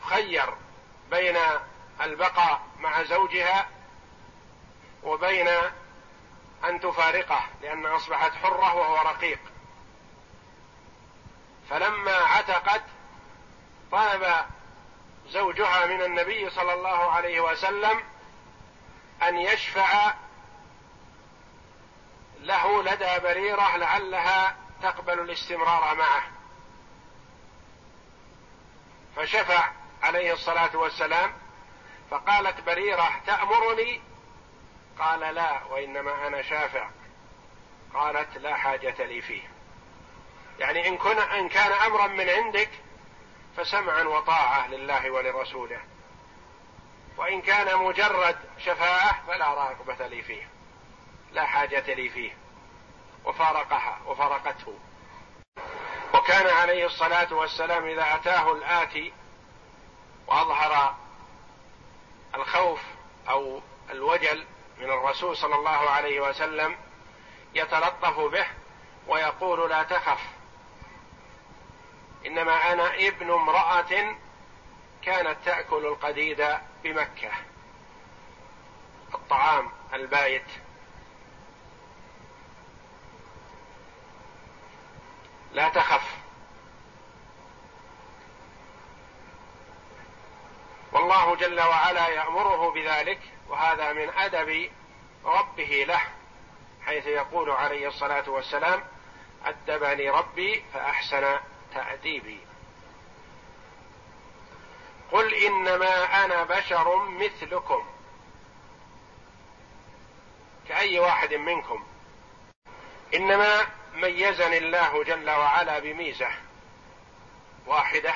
خير 0.03 0.55
بين 1.11 1.37
البقاء 2.01 2.61
مع 2.79 3.03
زوجها 3.03 3.69
وبين 5.03 5.49
أن 6.65 6.81
تفارقه 6.81 7.45
لأن 7.63 7.87
أصبحت 7.87 8.33
حرة 8.33 8.75
وهو 8.75 8.97
رقيق. 8.97 9.39
فلما 11.71 12.15
عتقت 12.17 12.83
طلب 13.93 14.27
زوجها 15.29 15.87
من 15.87 16.03
النبي 16.03 16.51
صلى 16.51 16.73
الله 16.73 17.13
عليه 17.13 17.41
وسلم 17.41 18.03
أن 19.23 19.37
يشفع 19.37 20.15
له 22.41 22.83
لدى 22.83 23.19
بريرة 23.23 23.77
لعلها 23.77 24.57
تقبل 24.83 25.21
الاستمرار 25.21 25.95
معه. 25.95 26.23
فشفع 29.17 29.73
عليه 30.03 30.33
الصلاة 30.33 30.77
والسلام 30.77 31.33
فقالت 32.11 32.61
بريرة 32.61 33.21
تأمرني؟ 33.27 34.03
قال 34.99 35.21
لا 35.21 35.65
وإنما 35.65 36.27
أنا 36.27 36.43
شافع. 36.43 36.91
قالت 37.95 38.37
لا 38.37 38.55
حاجة 38.55 39.05
لي 39.05 39.23
فيه. 39.23 39.54
يعني 40.59 40.89
إن 40.89 40.97
كن 40.97 41.19
إن 41.19 41.49
كان 41.49 41.73
أمرا 41.73 42.07
من 42.07 42.29
عندك 42.29 42.71
فسمعا 43.57 44.03
وطاعة 44.03 44.69
لله 44.69 45.11
ولرسوله. 45.11 45.81
وإن 47.17 47.43
كان 47.43 47.79
مجرد 47.79 48.37
شفاعة 48.59 49.27
فلا 49.27 49.55
رغبة 49.55 50.07
لي 50.07 50.23
فيه 50.23 50.49
لا 51.33 51.47
حاجة 51.47 51.95
لي 51.95 52.09
فيه. 52.09 52.37
وفارقها 53.25 53.99
وفارقته. 54.07 54.79
وكان 56.15 56.47
عليه 56.47 56.87
الصلاة 56.87 57.35
والسلام 57.35 57.87
إذا 57.87 58.15
أتاه 58.15 58.53
الآتي 58.53 59.13
وأظهر 60.27 60.95
الخوف 62.35 62.81
أو 63.29 63.61
الوجل 63.91 64.47
من 64.79 64.91
الرسول 64.91 65.37
صلى 65.37 65.55
الله 65.55 65.91
عليه 65.91 66.21
وسلم 66.21 66.77
يتلطف 67.55 68.21
به 68.21 68.47
ويقول 69.07 69.71
لا 69.71 69.83
تخف. 69.83 70.21
إنما 72.27 72.73
أنا 72.73 72.95
ابن 72.95 73.33
امرأة 73.33 74.17
كانت 75.03 75.37
تأكل 75.45 75.87
القديد 75.87 76.47
بمكة. 76.85 77.31
الطعام 79.15 79.71
البايت. 79.95 80.47
لا 85.53 85.69
تخف. 85.69 86.25
والله 90.93 91.37
جل 91.37 91.61
وعلا 91.61 92.09
يأمره 92.09 92.71
بذلك 92.71 93.21
وهذا 93.49 93.93
من 93.93 94.11
أدب 94.11 94.71
ربه 95.25 95.85
له 95.89 96.01
حيث 96.87 97.07
يقول 97.07 97.51
عليه 97.51 97.89
الصلاة 97.89 98.31
والسلام 98.31 98.85
أدبني 99.45 100.11
ربي 100.11 100.65
فأحسن 100.75 101.39
تاديبي 101.75 102.41
قل 105.13 105.35
إنما 105.35 106.25
أنا 106.25 106.45
بشر 106.45 106.97
مثلكم. 107.05 107.87
كأي 110.69 110.99
واحد 110.99 111.35
منكم. 111.35 111.85
إنما 113.15 113.67
ميزني 113.95 114.59
الله 114.59 115.05
جل 115.05 115.31
وعلا 115.31 115.79
بميزة 115.79 116.29
واحدة. 117.67 118.15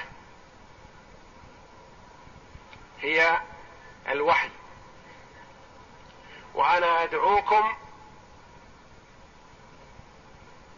هي 3.01 3.41
الوحي. 4.09 4.51
وأنا 6.55 7.03
أدعوكم 7.03 7.77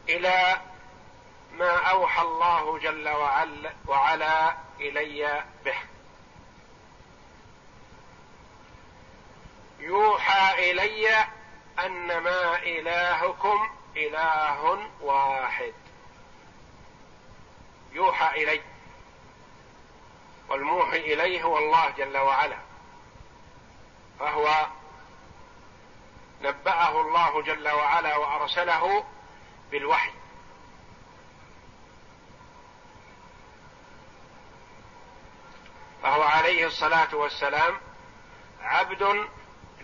إلى 0.09 0.61
ما 1.53 1.77
أوحى 1.77 2.23
الله 2.23 2.79
جل 2.79 3.09
وعلا, 3.09 3.73
وعلا 3.87 4.57
إلي 4.81 5.45
به. 5.65 5.77
يوحى 9.79 10.71
إلي 10.71 11.25
انما 11.79 12.57
إلهكم 12.57 13.71
إله 13.97 14.79
واحد. 15.01 15.75
يوحى 17.93 18.43
إلي. 18.43 18.63
والموحي 20.49 20.99
إليه 20.99 21.43
هو 21.43 21.59
الله 21.59 21.91
جل 21.91 22.17
وعلا. 22.17 22.59
فهو 24.21 24.67
نبأه 26.43 27.01
الله 27.01 27.43
جل 27.43 27.69
وعلا 27.69 28.17
وأرسله 28.17 29.05
بالوحي. 29.71 30.20
فهو 36.03 36.23
عليه 36.23 36.67
الصلاة 36.67 37.15
والسلام 37.15 37.81
عبد 38.63 39.29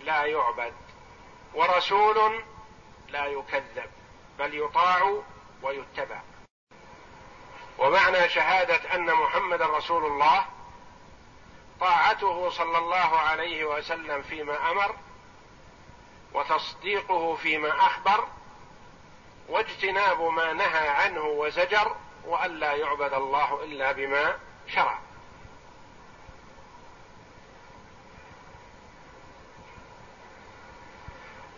لا 0.02 0.24
يعبد 0.24 0.72
ورسول 1.55 2.44
لا 3.09 3.26
يكذب 3.26 3.90
بل 4.38 4.59
يطاع 4.59 5.22
ويتبع. 5.62 6.20
ومعنى 7.79 8.29
شهادة 8.29 8.94
أن 8.94 9.14
محمد 9.14 9.62
رسول 9.62 10.05
الله 10.05 10.46
طاعته 11.81 12.50
صلى 12.50 12.79
الله 12.79 13.18
عليه 13.18 13.64
وسلم 13.64 14.22
فيما 14.22 14.70
أمر 14.70 14.96
وتصديقه 16.35 17.35
فيما 17.35 17.70
أخبر 17.70 18.29
واجتناب 19.48 20.22
ما 20.22 20.52
نهى 20.52 20.88
عنه 20.88 21.24
وزجر 21.24 21.96
والا 22.24 22.72
يعبد 22.72 23.12
الله 23.12 23.64
إلا 23.64 23.92
بما 23.92 24.38
شرع. 24.66 25.06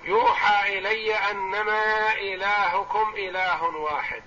يوحى 0.09 0.79
إلي 0.79 1.15
أنما 1.15 2.13
إلهكم 2.13 3.15
إله 3.15 3.65
واحد. 3.65 4.23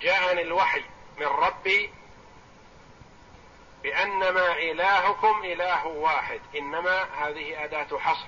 جاءني 0.00 0.42
الوحي 0.42 0.84
من 1.18 1.26
ربي 1.26 1.90
بأنما 3.82 4.52
إلهكم 4.52 5.44
إله 5.44 5.86
واحد. 5.86 6.40
إنما 6.56 7.02
هذه 7.02 7.64
أداة 7.64 7.98
حصر. 7.98 8.26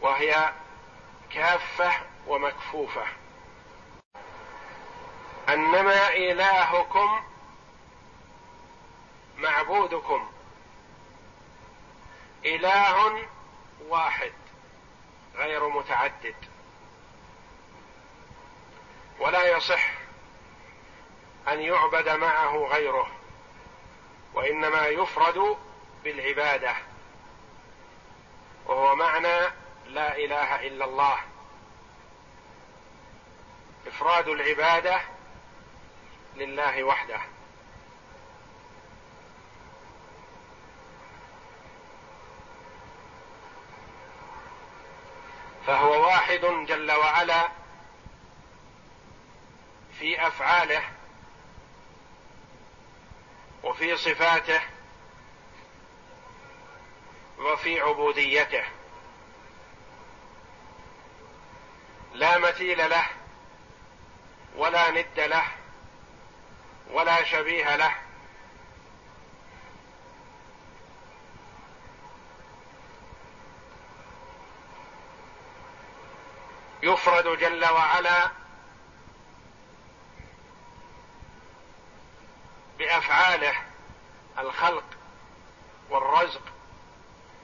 وهي 0.00 0.52
كافة 1.30 1.92
ومكفوفة. 2.26 3.06
أنما 5.48 6.08
إلهكم 6.08 7.22
معبودكم. 9.38 10.37
إله 12.44 13.28
واحد 13.88 14.32
غير 15.34 15.68
متعدد. 15.68 16.34
ولا 19.18 19.56
يصح 19.56 19.90
أن 21.48 21.60
يعبد 21.60 22.08
معه 22.08 22.56
غيره 22.56 23.10
وإنما 24.34 24.86
يفرد 24.86 25.56
بالعبادة. 26.04 26.74
وهو 28.66 28.96
معنى 28.96 29.38
لا 29.86 30.16
إله 30.16 30.66
إلا 30.66 30.84
الله. 30.84 31.18
إفراد 33.86 34.28
العبادة 34.28 35.00
لله 36.36 36.84
وحده. 36.84 37.20
فهو 45.68 46.06
واحد 46.06 46.40
جل 46.66 46.92
وعلا 46.92 47.48
في 49.98 50.26
أفعاله 50.26 50.82
وفي 53.62 53.96
صفاته 53.96 54.60
وفي 57.38 57.80
عبوديته. 57.80 58.64
لا 62.12 62.38
مثيل 62.38 62.90
له 62.90 63.06
ولا 64.56 64.90
ند 64.90 65.20
له 65.20 65.44
ولا 66.90 67.24
شبيه 67.24 67.76
له. 67.76 67.94
يفرد 76.92 77.38
جل 77.38 77.64
وعلا 77.64 78.30
بأفعاله 82.78 83.54
الخلق 84.38 84.84
والرزق 85.90 86.42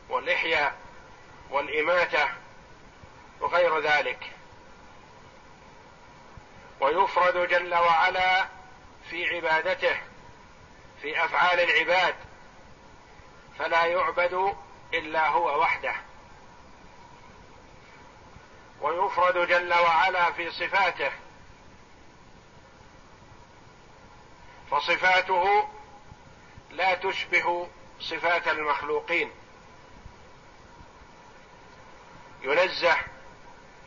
والاحياء 0.08 0.76
والإماتة 1.50 2.28
وغير 3.40 3.78
ذلك. 3.80 4.32
ويفرد 6.80 7.48
جل 7.48 7.74
وعلا 7.74 8.46
في 9.10 9.36
عبادته 9.36 10.00
في 11.02 11.24
أفعال 11.24 11.60
العباد 11.60 12.14
فلا 13.58 13.84
يعبد 13.84 14.56
إلا 14.94 15.28
هو 15.28 15.60
وحده. 15.60 15.94
ويفرد 18.84 19.48
جل 19.48 19.74
وعلا 19.74 20.32
في 20.32 20.50
صفاته. 20.50 21.12
فصفاته 24.70 25.68
لا 26.70 26.94
تشبه 26.94 27.68
صفات 28.00 28.48
المخلوقين. 28.48 29.30
ينزه 32.42 32.96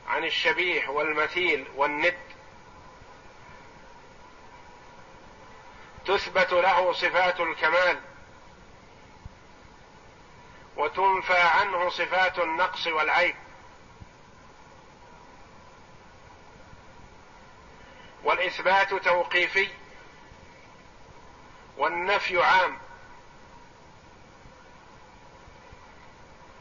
عن 0.07 0.23
الشبيه 0.23 0.87
والمثيل 0.87 1.67
والند. 1.75 2.17
تثبت 6.05 6.53
له 6.53 6.93
صفات 6.93 7.39
الكمال. 7.39 7.99
وتنفى 10.77 11.39
عنه 11.39 11.89
صفات 11.89 12.39
النقص 12.39 12.87
والعيب. 12.87 13.35
والاثبات 18.47 18.93
توقيفي 18.93 19.69
والنفي 21.77 22.43
عام. 22.43 22.77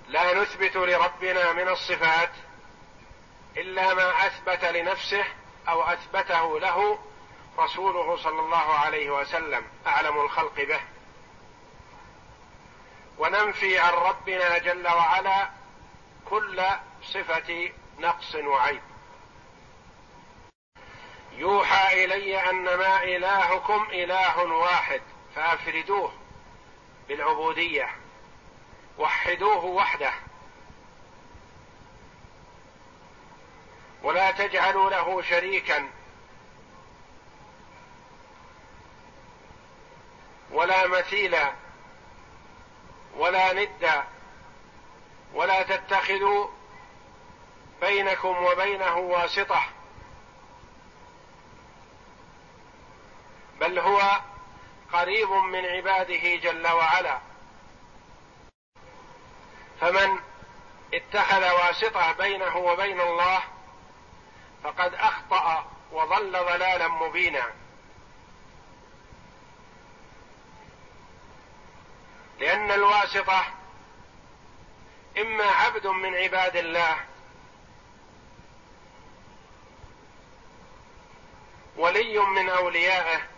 لا 0.09 0.35
نثبت 0.35 0.77
لربنا 0.77 1.53
من 1.53 1.69
الصفات 1.69 2.31
إلا 3.57 3.95
ما 3.95 4.27
أثبت 4.27 4.65
لنفسه 4.65 5.25
أو 5.69 5.83
أثبته 5.83 6.61
له 6.61 6.99
رسوله 7.59 8.17
صلى 8.17 8.41
الله 8.41 8.75
عليه 8.79 9.11
وسلم 9.11 9.65
أعلم 9.87 10.21
الخلق 10.21 10.55
به. 10.55 10.81
وننفي 13.19 13.79
عن 13.79 13.93
ربنا 13.93 14.59
جل 14.59 14.89
وعلا 14.89 15.51
كل 16.25 16.65
صفة 17.03 17.73
نقص 17.99 18.35
وعيب. 18.35 18.83
يوحى 21.37 22.05
إلي 22.05 22.51
انما 22.51 23.05
إلهكم 23.05 23.87
إله 23.93 24.45
واحد 24.45 25.03
فأفردوه 25.35 26.13
بالعبودية 27.09 27.91
وحدوه 28.99 29.65
وحده. 29.65 30.13
ولا 34.03 34.31
تجعلوا 34.31 34.91
له 34.91 35.23
شريكا 35.23 35.89
ولا 40.51 40.87
مثيلا 40.87 41.53
ولا 43.17 43.53
ندا 43.53 44.05
ولا 45.35 45.63
تتخذوا 45.63 46.49
بينكم 47.81 48.45
وبينه 48.45 48.97
واسطة. 48.97 49.76
بل 53.67 53.79
هو 53.79 54.21
قريب 54.93 55.31
من 55.31 55.67
عباده 55.67 56.37
جل 56.37 56.67
وعلا. 56.67 57.19
فمن 59.81 60.19
اتخذ 60.95 61.51
واسطة 61.51 62.13
بينه 62.13 62.57
وبين 62.57 63.01
الله 63.01 63.43
فقد 64.65 64.95
أخطأ 64.95 65.67
وضل 65.93 66.33
ضلالا 66.33 66.89
مبينا. 66.89 67.53
لأن 72.39 72.71
الواسطة 72.71 73.45
إما 75.19 75.45
عبد 75.45 75.87
من 75.87 76.15
عباد 76.15 76.57
الله 76.57 76.97
ولي 81.77 82.19
من 82.19 82.49
أوليائه 82.49 83.36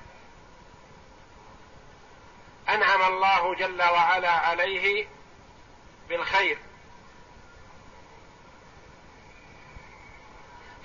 أنعم 2.69 3.03
الله 3.03 3.55
جل 3.55 3.83
وعلا 3.83 4.31
عليه 4.31 5.09
بالخير. 6.09 6.59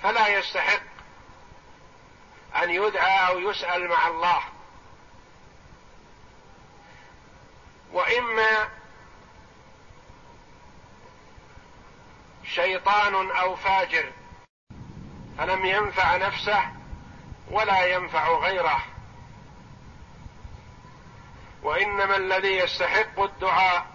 فلا 0.02 0.28
يستحق 0.28 0.82
أن 2.62 2.70
يدعى 2.70 3.28
أو 3.28 3.38
يسأل 3.38 3.88
مع 3.88 4.08
الله. 4.08 4.42
وإما 7.92 8.68
شيطان 12.44 13.30
أو 13.30 13.56
فاجر 13.56 14.12
فلم 15.38 15.64
ينفع 15.64 16.16
نفسه 16.16 16.72
ولا 17.50 17.86
ينفع 17.86 18.28
غيره. 18.28 18.93
وإنما 21.64 22.16
الذي 22.16 22.56
يستحق 22.56 23.20
الدعاء 23.20 23.86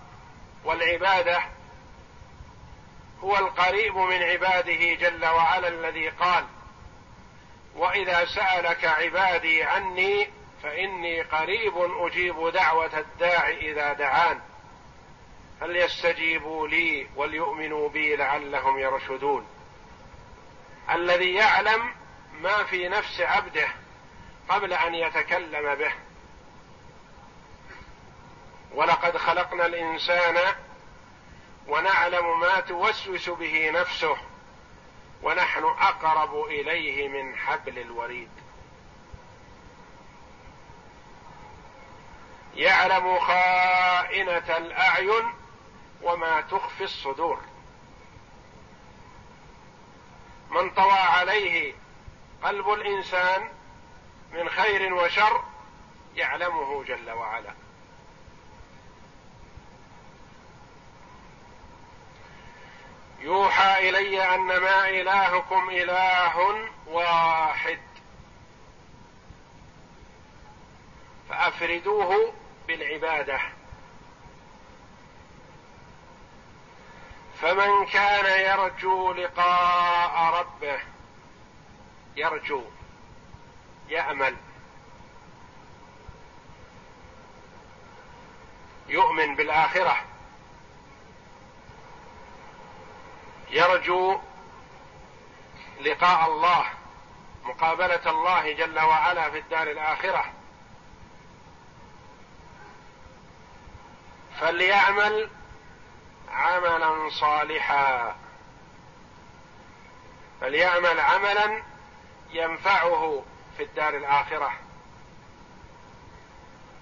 والعبادة 0.66 1.44
هو 3.24 3.38
القريب 3.38 3.96
من 3.96 4.24
عباده 4.24 4.94
جل 4.94 5.26
وعلا 5.26 5.68
الذي 5.68 6.10
قال 6.10 6.46
وإذا 7.76 8.26
سألك 8.26 8.86
عبادي 8.86 9.64
عني 9.64 10.30
فإني 10.64 11.22
قريب 11.22 11.74
أجيب 11.78 12.50
دعوة 12.54 13.00
الداع 13.00 13.50
إذا 13.50 13.94
دعان. 13.94 14.40
فليستجيبوا 15.60 16.68
لي 16.68 17.08
وليؤمنوا 17.16 17.90
بي 17.90 18.16
لعلهم 18.16 18.80
يرشدون. 18.80 19.48
الذي 20.92 21.34
يعلم 21.34 21.94
ما 22.42 22.64
في 22.64 22.90
نفس 22.90 23.22
عبده 23.22 23.68
قبل 24.50 24.74
أن 24.74 24.96
يتكلم 24.96 25.76
به. 25.76 25.92
ولقد 28.74 29.18
خلقنا 29.18 29.66
الإنسان 29.66 30.56
ونعلم 31.68 32.40
ما 32.40 32.60
توسوس 32.60 33.30
به 33.30 33.70
نفسه 33.70 34.18
ونحن 35.24 35.64
أقرب 35.64 36.46
إليه 36.46 37.08
من 37.08 37.36
حبل 37.36 37.80
الوريد. 37.80 38.30
يعلم 42.56 43.20
خائنة 43.20 44.58
الأعين 44.58 45.34
وما 46.02 46.42
تخفي 46.42 46.84
الصدور. 46.84 47.40
من 50.50 50.70
طوى 50.70 50.92
عليه 50.92 51.74
قلب 52.44 52.70
الإنسان 52.70 53.50
من 54.32 54.50
خير 54.50 54.94
وشر 54.94 55.44
يعلمه 56.16 56.84
جل 56.84 57.12
وعلا. 57.12 57.54
يوحى 63.20 63.90
إلي 63.90 64.36
انما 64.36 64.90
إلهكم 64.90 65.70
إله 65.70 66.68
واحد. 66.88 67.80
فأفردوه 71.30 72.34
بالعبادة. 72.68 73.40
فمن 77.42 77.86
كان 77.86 78.46
يرجو 78.46 79.14
لقاء 79.14 80.34
ربه 80.40 80.80
يرجو 82.16 82.64
يامل 83.90 84.36
يؤمن 88.88 89.36
بالآخرة. 89.36 90.09
يرجو 93.50 94.20
لقاء 95.82 96.30
الله 96.30 96.66
مقابلة 97.44 98.10
الله 98.10 98.52
جل 98.52 98.80
وعلا 98.80 99.30
في 99.30 99.40
الدار 99.40 99.72
الآخرة. 99.72 100.26
فليعمل 104.40 105.30
عملا 106.32 107.10
صالحا. 107.10 108.16
فليعمل 110.42 111.00
عملا 111.00 111.64
ينفعه 112.32 113.24
في 113.58 113.64
الدار 113.64 113.98
الآخرة. 113.98 114.54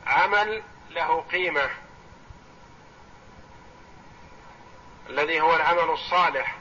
عمل 0.08 0.63
له 0.89 1.21
قيمة. 1.21 1.69
الذي 5.10 5.41
هو 5.41 5.56
العمل 5.56 5.89
الصالح. 5.89 6.58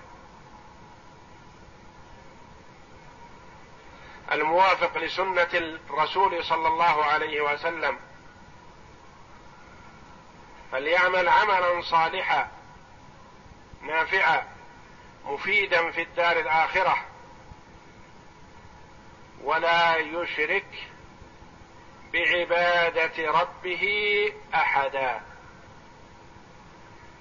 الموافق 4.33 4.99
لسنة 4.99 5.49
الرسول 5.91 6.45
صلى 6.45 6.69
الله 6.69 7.05
عليه 7.05 7.41
وسلم. 7.41 7.99
فليعمل 10.73 11.29
عملا 11.29 11.83
صالحا 11.83 12.51
نافعا 13.83 14.47
مفيدا 15.25 15.91
في 15.91 16.03
الدار 16.03 16.41
الآخرة. 16.41 16.97
ولا 19.43 19.97
يشرك 19.97 20.89
بعبادة 22.13 23.31
ربه 23.31 23.85
أحدا. 24.55 25.21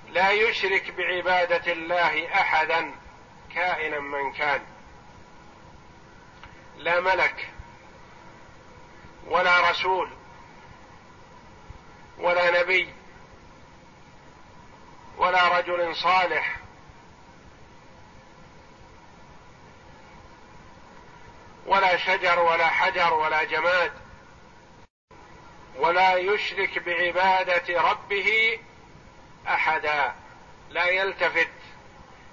لا 0.10 0.32
يشرك 0.32 0.92
بعبادة 0.92 1.72
الله 1.74 2.34
أحدا 2.34 2.92
كائنا 3.56 4.00
من 4.00 4.34
كان. 4.34 4.62
لا 6.78 7.00
ملك 7.00 7.50
ولا 9.28 9.70
رسول 9.70 10.10
ولا 12.18 12.62
نبي 12.62 12.94
ولا 15.18 15.60
رجل 15.60 15.96
صالح. 15.96 16.58
ولا 21.66 21.98
شجر 21.98 22.40
ولا 22.40 22.68
حجر 22.68 23.14
ولا 23.14 23.44
جماد. 23.44 23.94
ولا 25.76 26.16
يشرك 26.16 26.80
بعبادة 26.80 27.82
ربه 27.82 28.60
أحدا 29.48 30.16
لا 30.70 30.86
يلتفت 30.86 31.52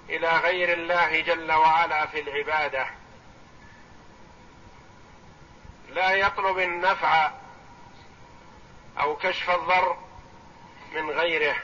إلى 0.09 0.37
غير 0.37 0.73
الله 0.73 1.21
جل 1.21 1.51
وعلا 1.51 2.05
في 2.05 2.19
العبادة. 2.19 2.87
لا 5.89 6.11
يطلب 6.11 6.59
النفع 6.59 7.31
أو 8.99 9.15
كشف 9.15 9.49
الضر 9.49 9.97
من 10.93 11.09
غيره. 11.09 11.55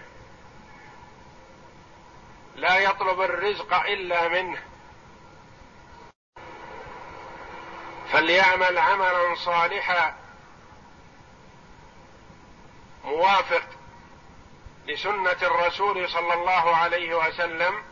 لا 2.56 2.78
يطلب 2.78 3.22
الرزق 3.22 3.74
إلا 3.74 4.28
منه. 4.28 4.64
فليعمل 8.12 8.78
عملا 8.78 9.36
صالحا. 9.36 10.16
موافق 13.04 13.79
لسنه 14.90 15.38
الرسول 15.42 16.10
صلى 16.10 16.34
الله 16.34 16.76
عليه 16.76 17.16
وسلم 17.16 17.84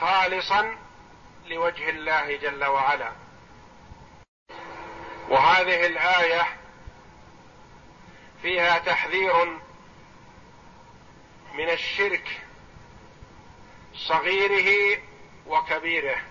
خالصا 0.00 0.76
لوجه 1.46 1.90
الله 1.90 2.36
جل 2.36 2.64
وعلا. 2.64 3.12
وهذه 5.28 5.86
الآية 5.86 6.46
فيها 8.42 8.78
تحذير 8.78 9.44
من 11.54 11.70
الشرك 11.70 12.40
صغيره 13.94 15.00
وكبيره. 15.46 16.22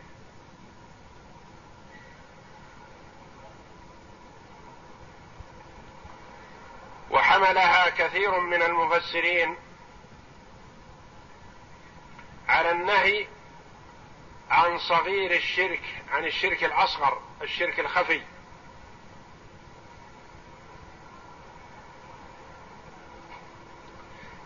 وحملها 7.41 7.89
كثير 7.89 8.39
من 8.39 8.61
المفسرين 8.61 9.55
على 12.47 12.71
النهي 12.71 13.27
عن 14.49 14.79
صغير 14.79 15.31
الشرك 15.31 15.81
عن 16.11 16.25
الشرك 16.25 16.63
الأصغر 16.63 17.21
الشرك 17.41 17.79
الخفي. 17.79 18.21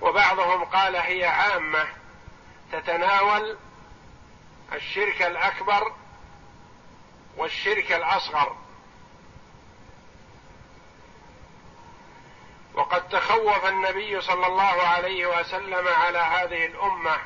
وبعضهم 0.01 0.63
قال 0.63 0.95
هي 0.95 1.25
عامة 1.25 1.87
تتناول 2.71 3.57
الشرك 4.73 5.21
الأكبر 5.21 5.93
والشرك 7.37 7.91
الأصغر. 7.91 8.57
وقد 12.73 13.09
تخوف 13.09 13.65
النبي 13.65 14.21
صلى 14.21 14.47
الله 14.47 14.81
عليه 14.81 15.25
وسلم 15.25 15.87
على 15.87 16.17
هذه 16.17 16.65
الأمة 16.65 17.17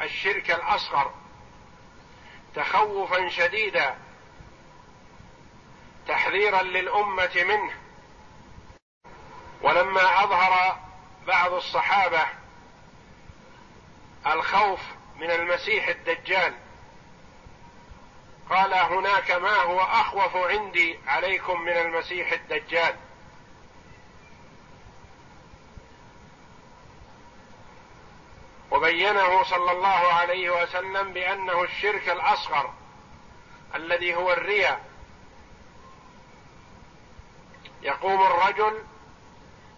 الشرك 0.00 0.50
الأصغر 0.50 1.14
تخوفا 2.54 3.28
شديدا 3.28 3.98
تحذيرا 6.08 6.62
للأمة 6.62 7.44
منه. 7.48 7.72
ولما 9.62 10.24
أظهر 10.24 10.78
بعض 11.26 11.52
الصحابة 11.52 12.26
الخوف 14.26 14.80
من 15.16 15.30
المسيح 15.30 15.88
الدجال 15.88 16.54
قال 18.50 18.74
هناك 18.74 19.30
ما 19.30 19.56
هو 19.56 19.80
أخوف 19.80 20.36
عندي 20.36 20.98
عليكم 21.06 21.60
من 21.60 21.72
المسيح 21.72 22.32
الدجال. 22.32 22.96
وبينه 28.98 29.42
صلى 29.42 29.72
الله 29.72 30.12
عليه 30.12 30.62
وسلم 30.62 31.12
بأنه 31.12 31.62
الشرك 31.62 32.08
الأصغر 32.08 32.72
الذي 33.74 34.14
هو 34.14 34.32
الرياء. 34.32 34.80
يقوم 37.82 38.22
الرجل 38.22 38.82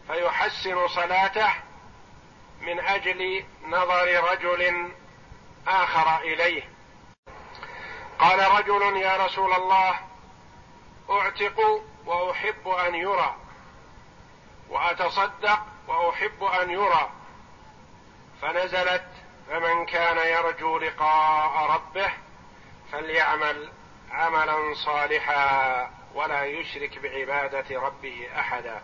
فيحسن 0.07 0.89
صلاته 0.89 1.53
من 2.61 2.81
أجل 2.81 3.45
نظر 3.69 4.31
رجل 4.33 4.93
آخر 5.69 6.21
إليه. 6.21 6.63
قال 8.19 8.53
رجل 8.53 8.97
يا 8.97 9.17
رسول 9.17 9.53
الله 9.53 10.01
أعتق 11.11 11.83
وأحب 12.07 12.69
أن 12.69 12.95
يرى 12.95 13.37
وأتصدق 14.69 15.61
وأحب 15.89 16.45
أن 16.45 16.71
يرى. 16.71 17.11
فنزلت 18.43 19.10
فمن 19.51 19.87
كان 19.87 20.17
يرجو 20.17 20.79
لقاء 20.79 21.71
ربه 21.71 22.13
فليعمل 22.93 23.73
عملا 24.11 24.75
صالحا 24.75 25.91
ولا 26.15 26.45
يشرك 26.45 26.99
بعبادة 26.99 27.81
ربه 27.81 28.29
أحدا. 28.39 28.83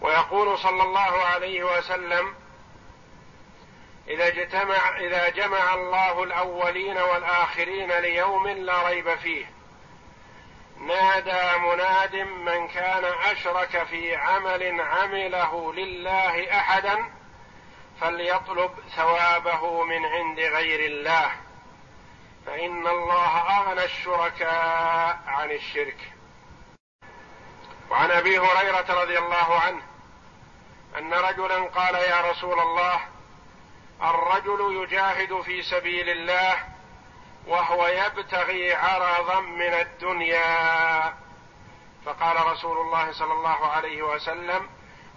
ويقول 0.00 0.58
صلى 0.58 0.82
الله 0.82 1.24
عليه 1.24 1.78
وسلم 1.78 2.34
إذا 4.08 4.28
اجتمع 4.28 4.98
إذا 4.98 5.28
جمع 5.28 5.74
الله 5.74 6.22
الأولين 6.22 6.98
والآخرين 6.98 7.92
ليوم 7.92 8.48
لا 8.48 8.88
ريب 8.88 9.14
فيه 9.14 9.46
نادى 10.80 11.58
مناد 11.58 12.16
من 12.16 12.68
كان 12.68 13.04
أشرك 13.04 13.82
في 13.82 14.16
عمل 14.16 14.80
عمله 14.80 15.72
لله 15.72 16.58
أحدا 16.58 17.19
فليطلب 18.00 18.70
ثوابه 18.96 19.84
من 19.84 20.06
عند 20.06 20.40
غير 20.40 20.90
الله. 20.90 21.30
فإن 22.46 22.86
الله 22.86 23.58
أغنى 23.58 23.84
الشركاء 23.84 25.22
عن 25.26 25.50
الشرك. 25.50 26.12
وعن 27.90 28.10
أبي 28.10 28.38
هريرة 28.38 29.02
رضي 29.02 29.18
الله 29.18 29.60
عنه 29.60 29.82
أن 30.98 31.14
رجلا 31.14 31.64
قال 31.64 31.94
يا 31.94 32.30
رسول 32.30 32.60
الله 32.60 33.00
الرجل 34.02 34.82
يجاهد 34.82 35.40
في 35.40 35.62
سبيل 35.62 36.08
الله 36.08 36.64
وهو 37.46 37.86
يبتغي 37.86 38.74
عرضا 38.74 39.40
من 39.40 39.74
الدنيا. 39.74 41.14
فقال 42.06 42.46
رسول 42.46 42.78
الله 42.78 43.12
صلى 43.12 43.32
الله 43.32 43.66
عليه 43.66 44.02
وسلم 44.02 44.68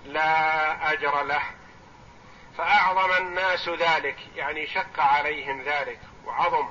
لا 0.05 0.91
أجر 0.91 1.23
له. 1.23 1.41
فأعظم 2.57 3.11
الناس 3.11 3.69
ذلك 3.69 4.17
يعني 4.35 4.67
شق 4.67 4.99
عليهم 4.99 5.61
ذلك 5.61 5.99
وعظم. 6.25 6.69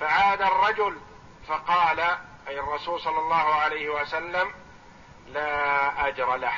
فعاد 0.00 0.42
الرجل 0.42 1.00
فقال 1.48 2.00
أي 2.48 2.60
الرسول 2.60 3.00
صلى 3.00 3.18
الله 3.18 3.54
عليه 3.54 3.88
وسلم 3.88 4.52
لا 5.28 6.08
أجر 6.08 6.36
له. 6.36 6.54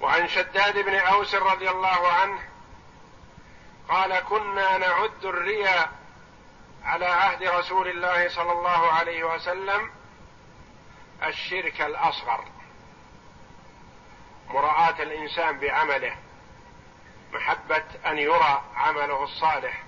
وعن 0.00 0.28
شداد 0.28 0.78
بن 0.78 0.94
أوس 0.94 1.34
رضي 1.34 1.70
الله 1.70 2.12
عنه 2.12 2.38
قال 3.88 4.20
كنا 4.20 4.78
نعد 4.78 5.24
الرياء 5.24 5.92
على 6.84 7.06
عهد 7.06 7.42
رسول 7.42 7.88
الله 7.88 8.28
صلى 8.28 8.52
الله 8.52 8.92
عليه 8.92 9.24
وسلم 9.24 9.90
الشرك 11.22 11.80
الأصغر. 11.80 12.44
مراعاة 14.48 15.02
الإنسان 15.02 15.58
بعمله 15.58 16.16
محبة 17.32 17.84
أن 18.06 18.18
يرى 18.18 18.62
عمله 18.76 19.24
الصالح. 19.24 19.82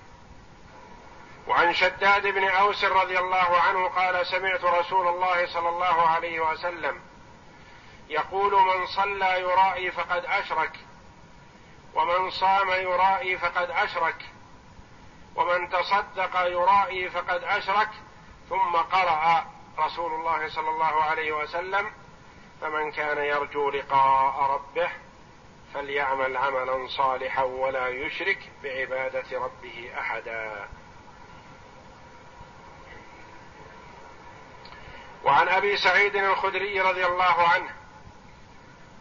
وعن 1.47 1.73
شداد 1.73 2.27
بن 2.27 2.47
أوس 2.49 2.83
رضي 2.83 3.19
الله 3.19 3.57
عنه 3.57 3.87
قال 3.87 4.27
سمعت 4.27 4.63
رسول 4.63 5.07
الله 5.07 5.47
صلى 5.47 5.69
الله 5.69 6.07
عليه 6.07 6.39
وسلم 6.39 7.01
يقول 8.09 8.51
من 8.53 8.85
صلى 8.85 9.39
يرائي 9.41 9.91
فقد 9.91 10.25
أشرك 10.25 10.79
ومن 11.93 12.29
صام 12.29 12.69
يرائي 12.69 13.37
فقد 13.37 13.69
أشرك 13.69 14.25
ومن 15.35 15.69
تصدق 15.69 16.39
يرائي 16.39 17.09
فقد 17.09 17.43
أشرك 17.43 17.89
ثم 18.49 18.75
قرأ 18.75 19.45
رسول 19.79 20.13
الله 20.13 20.49
صلى 20.49 20.69
الله 20.69 21.03
عليه 21.03 21.31
وسلم 21.31 21.91
فمن 22.61 22.91
كان 22.91 23.17
يرجو 23.17 23.69
لقاء 23.69 24.51
ربه 24.51 24.89
فليعمل 25.73 26.37
عملا 26.37 26.87
صالحا 26.87 27.43
ولا 27.43 27.87
يشرك 27.87 28.51
بعبادة 28.63 29.39
ربه 29.39 29.91
أحدا. 29.99 30.67
وعن 35.23 35.47
أبي 35.47 35.77
سعيد 35.77 36.15
الخدري 36.15 36.81
رضي 36.81 37.05
الله 37.05 37.47
عنه 37.47 37.69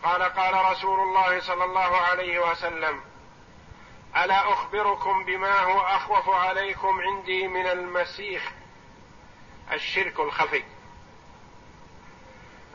قال 0.05 0.23
قال 0.23 0.73
رسول 0.73 1.01
الله 1.01 1.41
صلى 1.41 1.65
الله 1.65 1.97
عليه 1.97 2.51
وسلم 2.51 3.01
ألا 4.17 4.53
أخبركم 4.53 5.25
بما 5.25 5.61
هو 5.61 5.81
أخوف 5.81 6.29
عليكم 6.29 7.01
عندي 7.01 7.49
من 7.49 7.67
المسيح؟ 7.67 8.53
الشرك 9.73 10.21
الخفي. 10.21 10.65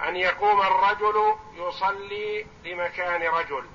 أن 0.09 0.15
يقوم 0.15 0.61
الرجل 0.61 1.35
يصلي 1.53 2.45
لمكان 2.65 3.21
رجل. 3.21 3.65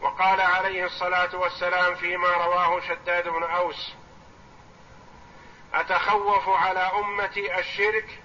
وقال 0.00 0.40
عليه 0.40 0.84
الصلاة 0.84 1.36
والسلام 1.36 1.94
فيما 1.94 2.28
رواه 2.28 2.80
شداد 2.80 3.28
بن 3.28 3.42
أوس 3.42 3.92
أتخوف 5.74 6.48
على 6.48 6.80
امتي 6.80 7.58
الشرك 7.58 8.22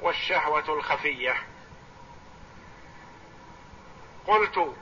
والشهوة 0.00 0.68
الخفية. 0.68 1.36
قلت 4.26 4.74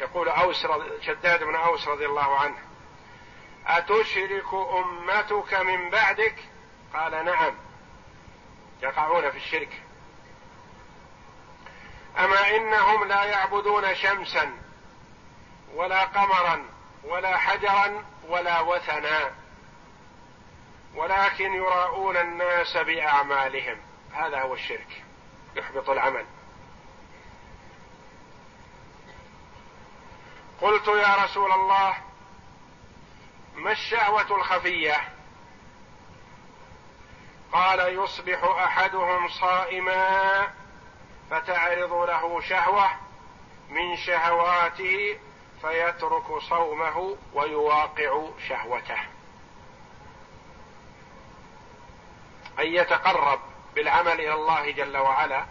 يقول 0.00 0.28
أوس 0.28 0.66
شداد 1.00 1.44
بن 1.44 1.54
أوس 1.54 1.88
رضي 1.88 2.06
الله 2.06 2.38
عنه 2.38 2.58
أتشرك 3.66 4.54
أمتك 4.54 5.54
من 5.54 5.90
بعدك؟ 5.90 6.34
قال 6.94 7.24
نعم. 7.24 7.67
يقعون 8.82 9.30
في 9.30 9.36
الشرك. 9.36 9.82
أما 12.18 12.56
إنهم 12.56 13.04
لا 13.04 13.24
يعبدون 13.24 13.94
شمسا 13.94 14.52
ولا 15.74 16.04
قمرا 16.04 16.64
ولا 17.04 17.36
حجرا 17.36 18.04
ولا 18.28 18.60
وثنا 18.60 19.34
ولكن 20.94 21.54
يراءون 21.54 22.16
الناس 22.16 22.76
بأعمالهم. 22.76 23.80
هذا 24.12 24.40
هو 24.40 24.54
الشرك 24.54 25.04
يحبط 25.56 25.90
العمل. 25.90 26.26
قلت 30.60 30.88
يا 30.88 31.24
رسول 31.24 31.52
الله 31.52 31.96
ما 33.54 33.72
الشهوة 33.72 34.36
الخفية؟ 34.36 35.17
قال 37.52 37.98
يصبح 37.98 38.44
أحدهم 38.44 39.28
صائما 39.28 40.48
فتعرض 41.30 41.92
له 41.92 42.40
شهوة 42.40 42.90
من 43.70 43.96
شهواته 43.96 45.18
فيترك 45.60 46.38
صومه 46.38 47.16
ويواقع 47.34 48.28
شهوته. 48.48 48.98
أن 52.58 52.66
يتقرب 52.66 53.40
بالعمل 53.74 54.12
إلى 54.12 54.34
الله 54.34 54.70
جل 54.70 54.96
وعلا 54.96 55.44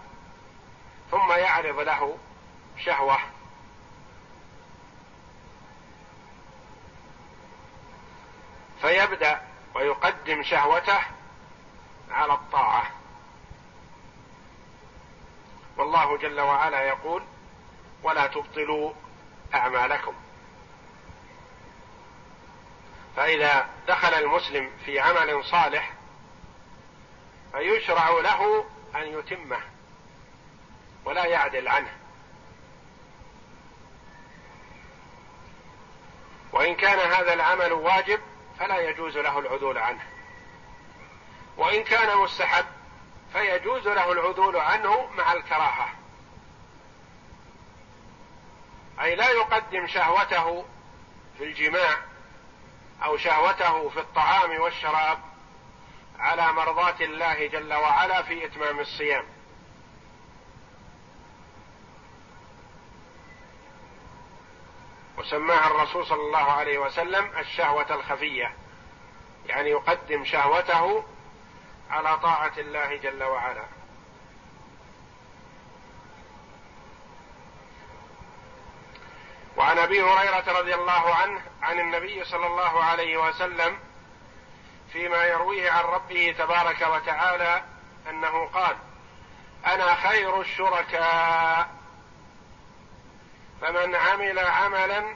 ثم 1.11 1.31
يعرض 1.31 1.79
له 1.79 2.17
شهوة. 2.85 3.17
فيبدأ 8.81 9.41
ويقدم 9.75 10.43
شهوته 10.43 11.16
على 12.17 12.33
الطاعة. 12.33 12.91
والله 15.77 16.17
جل 16.17 16.39
وعلا 16.39 16.81
يقول 16.81 17.23
ولا 18.03 18.27
تبطلوا 18.27 18.93
أعمالكم. 19.53 20.13
فإذا 23.15 23.69
دخل 23.87 24.13
المسلم 24.13 24.71
في 24.85 24.99
عمل 24.99 25.45
صالح 25.45 25.93
فيشرع 27.51 28.09
له 28.09 28.65
أن 28.95 29.19
يتمه 29.19 29.59
ولا 31.05 31.25
يعدل 31.25 31.67
عنه. 31.67 31.97
وإن 36.51 36.75
كان 36.75 36.99
هذا 37.11 37.33
العمل 37.33 37.73
واجب 37.73 38.19
فلا 38.59 38.89
يجوز 38.89 39.17
له 39.17 39.39
العدول 39.39 39.77
عنه. 39.77 40.16
وإن 41.57 41.83
كان 41.83 42.17
مستحب 42.17 42.65
فيجوز 43.33 43.87
له 43.87 44.11
العدول 44.11 44.57
عنه 44.57 45.09
مع 45.17 45.33
الكراهة. 45.33 45.89
أي 49.01 49.15
لا 49.15 49.29
يقدم 49.29 49.87
شهوته 49.87 50.65
في 51.37 51.43
الجماع 51.43 51.97
أو 53.03 53.17
شهوته 53.17 53.89
في 53.89 53.99
الطعام 53.99 54.61
والشراب 54.61 55.19
على 56.19 56.51
مرضاة 56.53 56.95
الله 57.01 57.47
جل 57.47 57.73
وعلا 57.73 58.21
في 58.21 58.45
إتمام 58.45 58.79
الصيام. 58.79 59.25
وسماها 65.17 65.67
الرسول 65.67 66.05
صلى 66.05 66.21
الله 66.21 66.51
عليه 66.51 66.77
وسلم 66.77 67.31
الشهوة 67.37 67.95
الخفية 67.95 68.53
يعني 69.45 69.69
يقدم 69.69 70.25
شهوته 70.25 71.03
على 71.89 72.17
طاعة 72.17 72.53
الله 72.57 72.95
جل 72.95 73.23
وعلا. 73.23 73.63
وعن 79.57 79.77
أبي 79.77 80.01
هريرة 80.01 80.59
رضي 80.59 80.75
الله 80.75 81.15
عنه 81.15 81.41
عن 81.61 81.79
النبي 81.79 82.23
صلى 82.23 82.47
الله 82.47 82.83
عليه 82.83 83.17
وسلم 83.17 83.79
فيما 84.93 85.25
يرويه 85.25 85.71
عن 85.71 85.83
ربه 85.83 86.35
تبارك 86.37 86.81
وتعالى 86.81 87.63
أنه 88.09 88.45
قال 88.45 88.77
أنا 89.65 89.95
خير 89.95 90.41
الشركاء. 90.41 91.69
فمن 93.61 93.95
عمل 93.95 94.39
عملا 94.39 95.15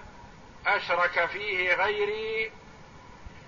أشرك 0.67 1.25
فيه 1.25 1.73
غيري 1.73 2.51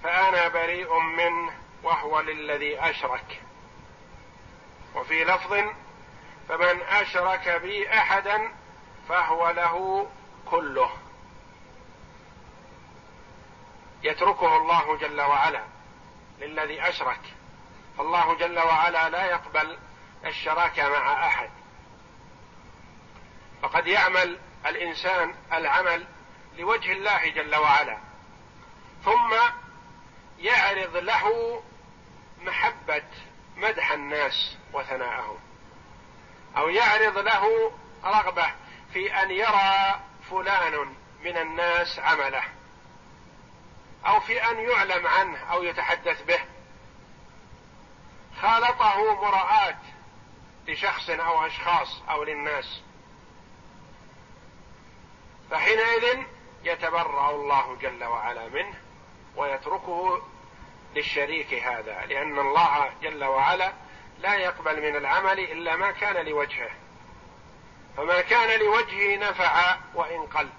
فأنا 0.03 0.47
بريء 0.47 0.99
منه. 0.99 1.62
وهو 1.83 2.19
للذي 2.19 2.79
أشرك. 2.79 3.41
وفي 4.95 5.23
لفظ 5.23 5.53
فمن 6.49 6.81
أشرك 6.81 7.49
بي 7.49 7.93
أحدا 7.93 8.51
فهو 9.09 9.49
له 9.49 10.07
كله. 10.45 10.89
يتركه 14.03 14.57
الله 14.57 14.97
جل 14.97 15.21
وعلا 15.21 15.63
للذي 16.39 16.89
أشرك. 16.89 17.21
فالله 17.97 18.35
جل 18.35 18.59
وعلا 18.59 19.09
لا 19.09 19.25
يقبل 19.25 19.77
الشراكه 20.25 20.89
مع 20.89 21.27
أحد. 21.27 21.49
فقد 23.61 23.87
يعمل 23.87 24.39
الإنسان 24.65 25.35
العمل 25.53 26.07
لوجه 26.57 26.91
الله 26.91 27.29
جل 27.29 27.55
وعلا. 27.55 27.97
ثم 29.05 29.35
يعرض 30.39 30.97
له 30.97 31.63
محبة 32.45 33.03
مدح 33.57 33.91
الناس 33.91 34.57
وثناءهم 34.73 35.39
أو 36.57 36.69
يعرض 36.69 37.17
له 37.17 37.71
رغبة 38.03 38.51
في 38.93 39.13
أن 39.13 39.31
يرى 39.31 39.99
فلان 40.29 40.95
من 41.23 41.37
الناس 41.37 41.99
عمله 41.99 42.43
أو 44.05 44.19
في 44.19 44.43
أن 44.43 44.59
يعلم 44.59 45.07
عنه 45.07 45.37
أو 45.37 45.63
يتحدث 45.63 46.23
به. 46.23 46.39
خالطه 48.41 49.21
مراءة 49.21 49.77
لشخص 50.67 51.09
أو 51.09 51.45
أشخاص 51.45 52.01
أو 52.09 52.23
للناس. 52.23 52.81
فحينئذ 55.51 56.23
يتبرأ 56.63 57.31
الله 57.31 57.75
جل 57.81 58.03
وعلا 58.03 58.49
منه 58.49 58.73
ويتركه 59.35 60.21
للشريك 60.95 61.53
هذا 61.53 62.05
لأن 62.05 62.39
الله 62.39 62.93
جل 63.01 63.23
وعلا 63.23 63.73
لا 64.19 64.35
يقبل 64.35 64.81
من 64.81 64.95
العمل 64.95 65.39
إلا 65.39 65.75
ما 65.75 65.91
كان 65.91 66.25
لوجهه. 66.25 66.69
فما 67.97 68.21
كان 68.21 68.59
لوجهه 68.59 69.17
نفع 69.29 69.77
وإن 69.95 70.25
قل. 70.25 70.49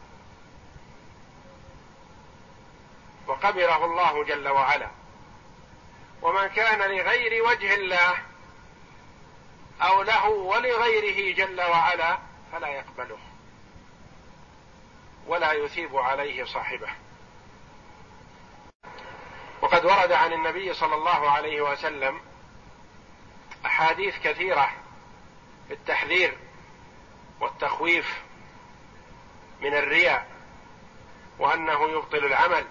وقبله 3.27 3.85
الله 3.85 4.25
جل 4.25 4.49
وعلا. 4.49 4.91
وما 6.23 6.47
كان 6.47 6.79
لغير 6.79 7.45
وجه 7.45 7.75
الله 7.75 8.15
أو 9.83 10.03
له 10.03 10.29
ولغيره 10.29 11.35
جل 11.35 11.63
وعلا 11.63 12.19
فلا 12.53 12.69
يقبله. 12.69 13.19
ولا 15.27 15.53
يثيب 15.53 15.97
عليه 15.97 16.45
صاحبه. 16.45 16.89
وقد 19.65 19.85
ورد 19.85 20.13
عن 20.13 20.33
النبي 20.33 20.75
صلى 20.75 20.95
الله 20.95 21.31
عليه 21.31 21.61
وسلم 21.61 22.21
أحاديث 23.67 24.19
كثيرة 24.19 24.71
في 25.69 25.75
التحذير 25.75 26.37
والتخويف 27.41 28.23
من 29.61 29.75
الرياء 29.75 30.27
وأنه 31.39 31.89
يبطل 31.89 32.25
العمل 32.25 32.67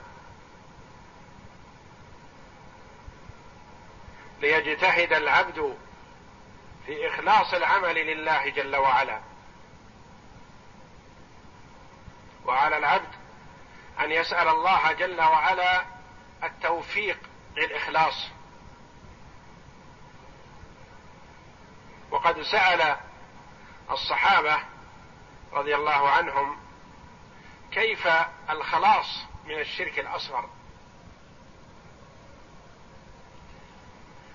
ليجتهد 4.42 5.14
العبد 5.14 5.78
في 6.86 7.08
إخلاص 7.08 7.54
العمل 7.54 7.96
لله 7.96 8.50
جل 8.50 8.76
وعلا. 8.76 9.20
وعلى 12.46 12.78
العبد 12.78 13.14
أن 14.00 14.12
يسأل 14.12 14.48
الله 14.48 14.92
جل 14.92 15.22
وعلا 15.22 15.93
التوفيق 16.46 17.20
للإخلاص. 17.56 18.28
وقد 22.12 22.42
سأل 22.42 22.98
الصحابة 23.92 24.58
رضي 25.54 25.76
الله 25.76 26.10
عنهم 26.10 26.58
كيف 27.72 28.08
الخلاص 28.50 29.26
من 29.46 29.60
الشرك 29.60 30.00
الأصغر. 30.00 30.50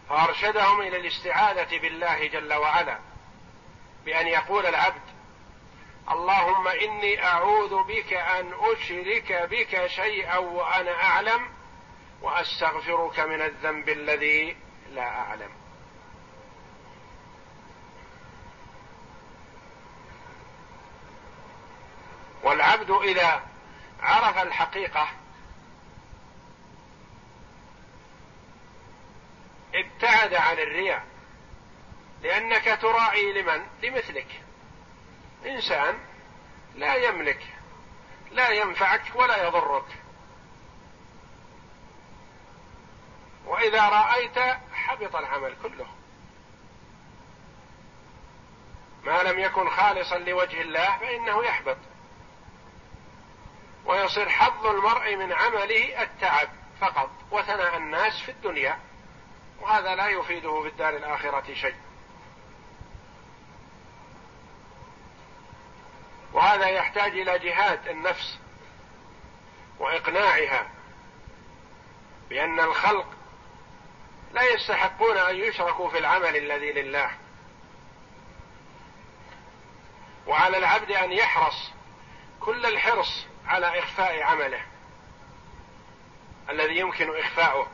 فأرشدهم 0.09 0.81
إلى 0.81 0.97
الاستعاذة 0.97 1.79
بالله 1.79 2.27
جل 2.27 2.55
وعلا 2.55 2.99
بأن 4.05 4.27
يقول 4.27 4.67
العبد 4.67 5.03
اللهم 6.11 6.69
إني 6.69 7.25
أعوذ 7.25 7.83
بك 7.83 8.13
أن 8.13 8.53
أشرك 8.61 9.33
بك 9.51 9.87
شيئا 9.87 10.37
وأنا 10.37 11.03
أعلم 11.05 11.49
وأستغفرك 12.23 13.21
من 13.21 13.43
الذنب 13.43 13.89
الذي 13.89 14.57
لا 14.91 15.09
أعلم. 15.09 15.51
والعبد 22.43 22.91
إذا 22.91 23.43
عرف 24.01 24.39
الحقيقة 24.39 25.09
ابتعد 29.75 30.35
عن 30.35 30.59
الرياء. 30.59 31.07
لأنك 32.23 32.79
تراعي 32.83 33.43
لمن؟ 33.43 33.67
لمثلك. 33.83 34.43
إنسان 35.47 35.99
لا 36.75 36.95
يملك 36.95 37.47
لا 38.31 38.51
ينفعك 38.51 39.03
ولا 39.15 39.47
يضرك. 39.47 40.08
وإذا 43.49 43.89
رأيت 43.89 44.39
حبط 44.73 45.17
العمل 45.17 45.55
كله. 45.63 45.87
ما 49.05 49.23
لم 49.23 49.39
يكن 49.39 49.71
خالصا 49.71 50.19
لوجه 50.19 50.61
الله 50.61 50.99
فإنه 50.99 51.45
يحبط. 51.45 51.77
ويصير 53.85 54.29
حظ 54.29 54.67
المرء 54.67 55.17
من 55.17 55.33
عمله 55.33 56.03
التعب 56.03 56.49
فقط 56.81 57.11
وثناء 57.31 57.77
الناس 57.77 58.21
في 58.21 58.31
الدنيا. 58.31 58.79
وهذا 59.61 59.95
لا 59.95 60.09
يفيده 60.09 60.63
في 60.63 60.69
الدار 60.69 60.97
الآخرة 60.97 61.55
شيء. 61.55 61.77
وهذا 66.33 66.67
يحتاج 66.67 67.13
إلى 67.13 67.39
جهاد 67.39 67.89
النفس 67.89 68.39
وإقناعها 69.79 70.67
بأن 72.31 72.61
الخلق 72.61 73.18
لا 74.33 74.43
يستحقون 74.43 75.17
أن 75.17 75.37
يشركوا 75.37 75.91
في 75.91 75.99
العمل 75.99 76.37
الذي 76.37 76.73
لله. 76.73 77.11
وعلى 80.27 80.59
العبد 80.59 80.93
أن 80.93 81.13
يحرص 81.13 81.71
كل 82.41 82.67
الحرص 82.67 83.27
على 83.47 83.79
إخفاء 83.79 84.23
عمله 84.23 84.61
الذي 86.51 86.79
يمكن 86.79 87.19
إخفاؤه. 87.19 87.69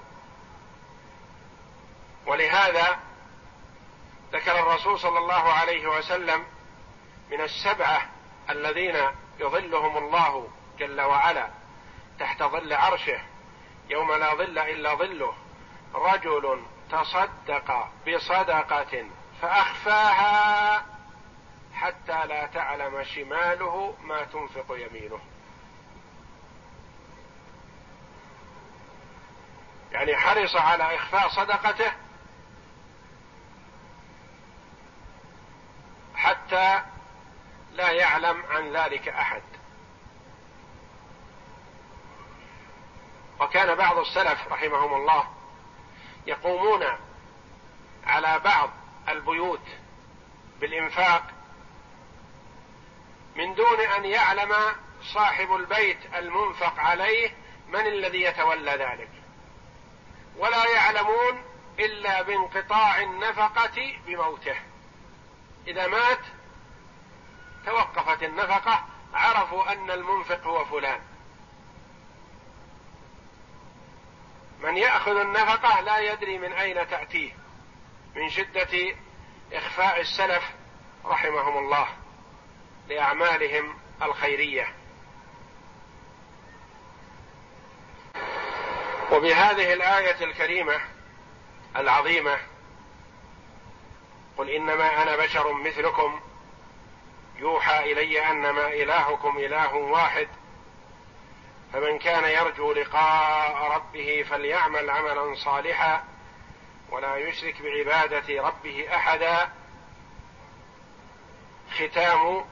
ولهذا 2.27 2.99
ذكر 4.33 4.61
الرسول 4.61 5.01
صلى 5.01 5.19
الله 5.19 5.53
عليه 5.53 5.87
وسلم 5.87 6.45
من 7.31 7.41
السبعة 7.41 8.09
الذين 8.51 8.97
يظلهم 9.39 9.97
الله 9.97 10.49
جل 10.79 11.01
وعلا 11.01 11.49
تحت 12.19 12.43
ظل 12.43 12.73
عرشه 12.73 13.21
يوم 13.89 14.13
لا 14.13 14.35
ظل 14.35 14.59
إلا 14.59 14.95
ظله. 14.95 15.35
رجل 15.95 16.63
تصدق 16.91 17.89
بصدقة 18.09 19.07
فأخفاها 19.43 20.85
حتى 21.75 22.27
لا 22.27 22.47
تعلم 22.47 23.05
شماله 23.05 23.95
ما 24.03 24.25
تنفق 24.25 24.67
يمينه. 24.71 25.21
يعني 29.93 30.17
حرص 30.17 30.57
على 30.57 30.97
إخفاء 30.97 31.29
صدقته 31.29 31.93
حتى 36.15 36.83
لا 37.73 37.91
يعلم 37.91 38.45
عن 38.51 38.77
ذلك 38.77 39.09
أحد. 39.09 39.43
وكان 43.41 43.75
بعض 43.75 43.99
السلف 43.99 44.49
رحمهم 44.53 44.95
الله 44.95 45.34
يقومون 46.27 46.85
على 48.07 48.39
بعض 48.39 48.71
البيوت 49.09 49.67
بالإنفاق 50.61 51.23
من 53.37 53.55
دون 53.55 53.81
أن 53.81 54.05
يعلم 54.05 54.55
صاحب 55.03 55.55
البيت 55.55 55.99
المنفق 56.15 56.79
عليه 56.79 57.31
من 57.69 57.87
الذي 57.87 58.23
يتولى 58.23 58.71
ذلك. 58.71 59.11
ولا 60.37 60.71
يعلمون 60.71 61.43
إلا 61.79 62.23
بانقطاع 62.23 63.01
النفقة 63.03 63.97
بموته. 64.07 64.57
إذا 65.67 65.87
مات 65.87 66.21
توقفت 67.67 68.23
النفقة 68.23 68.85
عرفوا 69.15 69.73
أن 69.73 69.91
المنفق 69.91 70.47
هو 70.47 70.65
فلان. 70.65 71.01
من 74.65 74.77
يأخذ 74.77 75.17
النفقة 75.17 75.81
لا 75.81 75.99
يدري 75.99 76.39
من 76.39 76.53
أين 76.53 76.89
تأتيه 76.89 77.33
من 78.15 78.31
شدة 78.31 78.95
إخفاء 79.53 80.01
السلف 80.01 80.51
رحمهم 81.05 81.59
الله 81.59 81.89
لأعمالهم 82.89 83.79
الخيرية. 84.03 84.75
وبهذه 89.13 89.73
الآية 89.73 90.25
الكريمة 90.25 90.81
العظيمة 91.77 92.39
قل 94.37 94.51
إنما 94.51 95.03
أنا 95.03 95.17
بشر 95.17 95.53
مثلكم 95.53 96.21
يوحى 97.37 97.93
إلي 97.93 98.31
أنما 98.31 98.67
إلهكم 98.69 99.39
إله 99.39 99.75
واحد 99.75 100.29
فمن 101.75 101.99
كان 101.99 102.25
يرجو 102.25 102.73
لقاء 102.73 103.77
ربه 103.77 104.25
فليعمل 104.31 104.91
عملا 104.91 105.35
صالحا 105.35 106.05
ولا 106.91 107.17
يشرك 107.17 107.63
بعبادة 107.63 108.43
ربه 108.43 108.97
أحدا. 108.97 109.51
ختام 111.73 112.45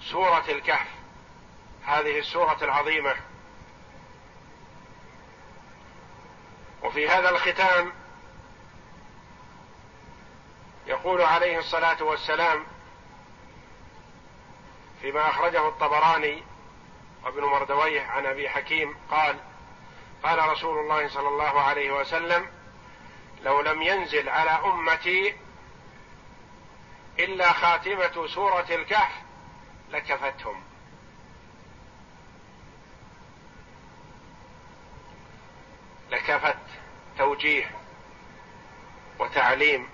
سورة 0.00 0.44
الكهف. 0.48 0.88
هذه 1.84 2.18
السورة 2.18 2.58
العظيمة. 2.62 3.16
وفي 6.82 7.08
هذا 7.08 7.30
الختام 7.30 7.92
يقول 10.86 11.22
عليه 11.22 11.58
الصلاة 11.58 12.02
والسلام 12.02 12.66
فيما 15.00 15.30
أخرجه 15.30 15.68
الطبراني 15.68 16.47
وابن 17.24 17.42
مردويه 17.44 18.02
عن 18.02 18.26
أبي 18.26 18.48
حكيم 18.48 18.96
قال 19.10 19.36
قال 20.22 20.48
رسول 20.48 20.78
الله 20.78 21.08
صلى 21.08 21.28
الله 21.28 21.60
عليه 21.60 21.92
وسلم 21.92 22.46
لو 23.42 23.60
لم 23.60 23.82
ينزل 23.82 24.28
على 24.28 24.50
أمتي 24.50 25.36
إلا 27.18 27.52
خاتمة 27.52 28.26
سورة 28.26 28.66
الكهف 28.70 29.12
لكفتهم. 29.90 30.62
لكفت 36.10 36.56
توجيه 37.18 37.70
وتعليم 39.18 39.88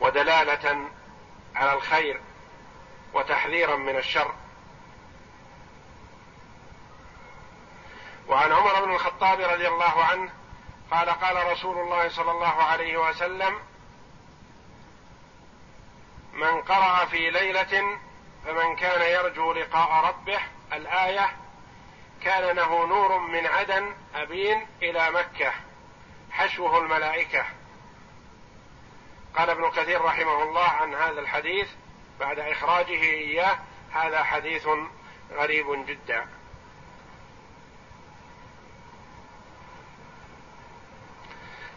ودلالة 0.00 0.88
على 1.54 1.72
الخير 1.72 2.20
وتحذيرا 3.14 3.76
من 3.76 3.96
الشر. 3.96 4.34
وعن 8.28 8.52
عمر 8.52 8.84
بن 8.84 8.94
الخطاب 8.94 9.40
رضي 9.40 9.68
الله 9.68 10.04
عنه 10.04 10.32
قال 10.90 11.10
قال 11.10 11.52
رسول 11.52 11.78
الله 11.78 12.08
صلى 12.08 12.30
الله 12.30 12.62
عليه 12.62 12.96
وسلم 12.96 13.58
من 16.32 16.62
قرأ 16.62 17.04
في 17.04 17.30
ليلة 17.30 17.98
فمن 18.44 18.76
كان 18.76 19.02
يرجو 19.10 19.52
لقاء 19.52 20.04
ربه 20.04 20.40
الآية 20.72 21.36
كان 22.22 22.56
له 22.56 22.86
نور 22.86 23.18
من 23.18 23.46
عدن 23.46 23.94
أبين 24.14 24.66
إلى 24.82 25.10
مكة 25.10 25.52
حشوه 26.30 26.78
الملائكة 26.78 27.44
قال 29.36 29.50
ابن 29.50 29.70
كثير 29.70 30.04
رحمه 30.04 30.42
الله 30.42 30.68
عن 30.68 30.94
هذا 30.94 31.20
الحديث 31.20 31.68
بعد 32.20 32.38
إخراجه 32.38 33.02
إياه 33.02 33.58
هذا 33.92 34.24
حديث 34.24 34.68
غريب 35.32 35.86
جدا. 35.86 36.26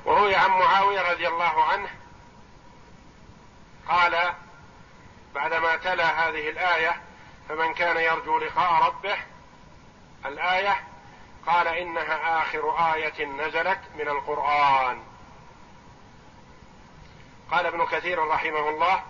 وروي 0.05 0.35
عن 0.35 0.49
معاوية 0.49 1.11
رضي 1.11 1.27
الله 1.27 1.63
عنه 1.63 1.89
قال 3.87 4.33
بعدما 5.35 5.75
تلا 5.75 6.27
هذه 6.27 6.49
الآية 6.49 7.01
فمن 7.49 7.73
كان 7.73 7.97
يرجو 7.97 8.39
لقاء 8.39 8.87
ربه 8.87 9.17
الآية 10.25 10.83
قال 11.47 11.67
إنها 11.67 12.41
آخر 12.41 12.93
آية 12.93 13.25
نزلت 13.25 13.79
من 13.95 14.07
القرآن. 14.07 15.03
قال 17.51 17.65
ابن 17.65 17.85
كثير 17.85 18.27
رحمه 18.27 18.69
الله 18.69 19.03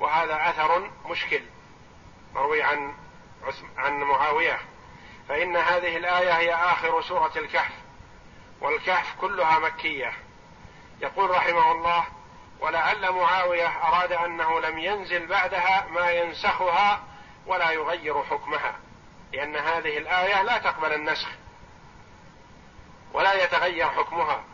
وهذا 0.00 0.50
أثر 0.50 0.90
مشكل. 1.06 1.42
مروي 2.34 2.62
عن 2.62 2.94
عن 3.76 4.00
معاوية. 4.00 4.60
فإن 5.28 5.56
هذه 5.56 5.96
الآية 5.96 6.32
هي 6.32 6.54
آخر 6.54 7.02
سورة 7.02 7.32
الكهف. 7.36 7.72
والكهف 8.60 9.14
كلها 9.20 9.58
مكية. 9.58 10.12
يقول 11.00 11.30
رحمه 11.30 11.72
الله 11.72 12.04
ولعل 12.60 13.10
معاوية 13.10 13.68
أراد 13.68 14.12
أنه 14.12 14.60
لم 14.60 14.78
ينزل 14.78 15.26
بعدها 15.26 15.86
ما 15.90 16.10
ينسخها 16.10 17.04
ولا 17.46 17.70
يغير 17.70 18.24
حكمها 18.24 18.74
لأن 19.32 19.56
هذه 19.56 19.98
الآية 19.98 20.42
لا 20.42 20.58
تقبل 20.58 20.92
النسخ 20.92 21.28
ولا 23.12 23.44
يتغير 23.44 23.90
حكمها 23.90 24.44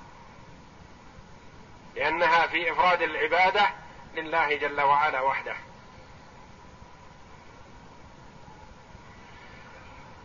لأنها 1.95 2.47
في 2.47 2.73
إفراد 2.73 3.03
العبادة 3.03 3.71
لله 4.19 4.57
جل 4.57 4.81
وعلا 4.81 5.21
وحده. 5.21 5.57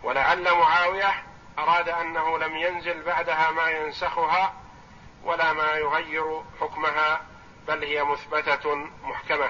ولعل 0.03 0.51
معاوية 0.53 1.23
أراد 1.59 1.89
أنه 1.89 2.37
لم 2.37 2.57
ينزل 2.57 3.03
بعدها 3.03 3.51
ما 3.51 3.69
ينسخها 3.69 4.53
ولا 5.23 5.53
ما 5.53 5.73
يغير 5.73 6.43
حكمها 6.61 7.21
بل 7.67 7.83
هي 7.83 8.03
مثبتة 8.03 8.75
محكمة. 9.03 9.49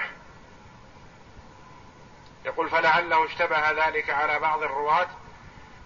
يقول 2.44 2.70
فلعله 2.70 3.26
اشتبه 3.26 3.70
ذلك 3.70 4.10
على 4.10 4.38
بعض 4.38 4.62
الرواة 4.62 5.08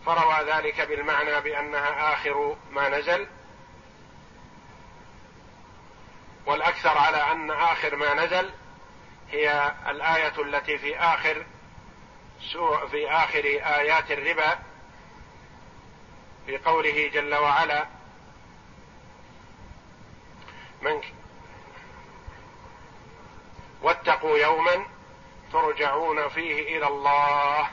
فروى 0.06 0.36
ذلك 0.46 0.80
بالمعنى 0.80 1.40
بأنها 1.40 2.14
آخر 2.14 2.56
ما 2.70 2.88
نزل 2.88 3.26
والأكثر 6.46 6.98
على 6.98 7.32
أن 7.32 7.50
آخر 7.50 7.96
ما 7.96 8.14
نزل 8.14 8.50
هي 9.30 9.74
الآية 9.88 10.40
التي 10.42 10.78
في 10.78 10.98
آخر 10.98 11.46
في 12.90 13.10
آخر 13.10 13.44
آيات 13.78 14.10
الربا 14.10 14.58
في 16.46 16.58
قوله 16.58 17.10
جل 17.14 17.34
وعلا 17.34 17.86
من 20.82 21.00
واتقوا 23.82 24.38
يوما 24.38 24.86
ترجعون 25.52 26.28
فيه 26.28 26.78
إلى 26.78 26.86
الله 26.86 27.68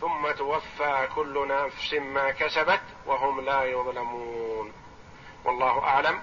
ثم 0.00 0.30
توفى 0.30 1.08
كل 1.14 1.48
نفس 1.48 1.94
ما 1.94 2.30
كسبت 2.30 2.80
وهم 3.06 3.40
لا 3.40 3.64
يظلمون. 3.64 4.72
والله 5.44 5.84
أعلم. 5.84 6.22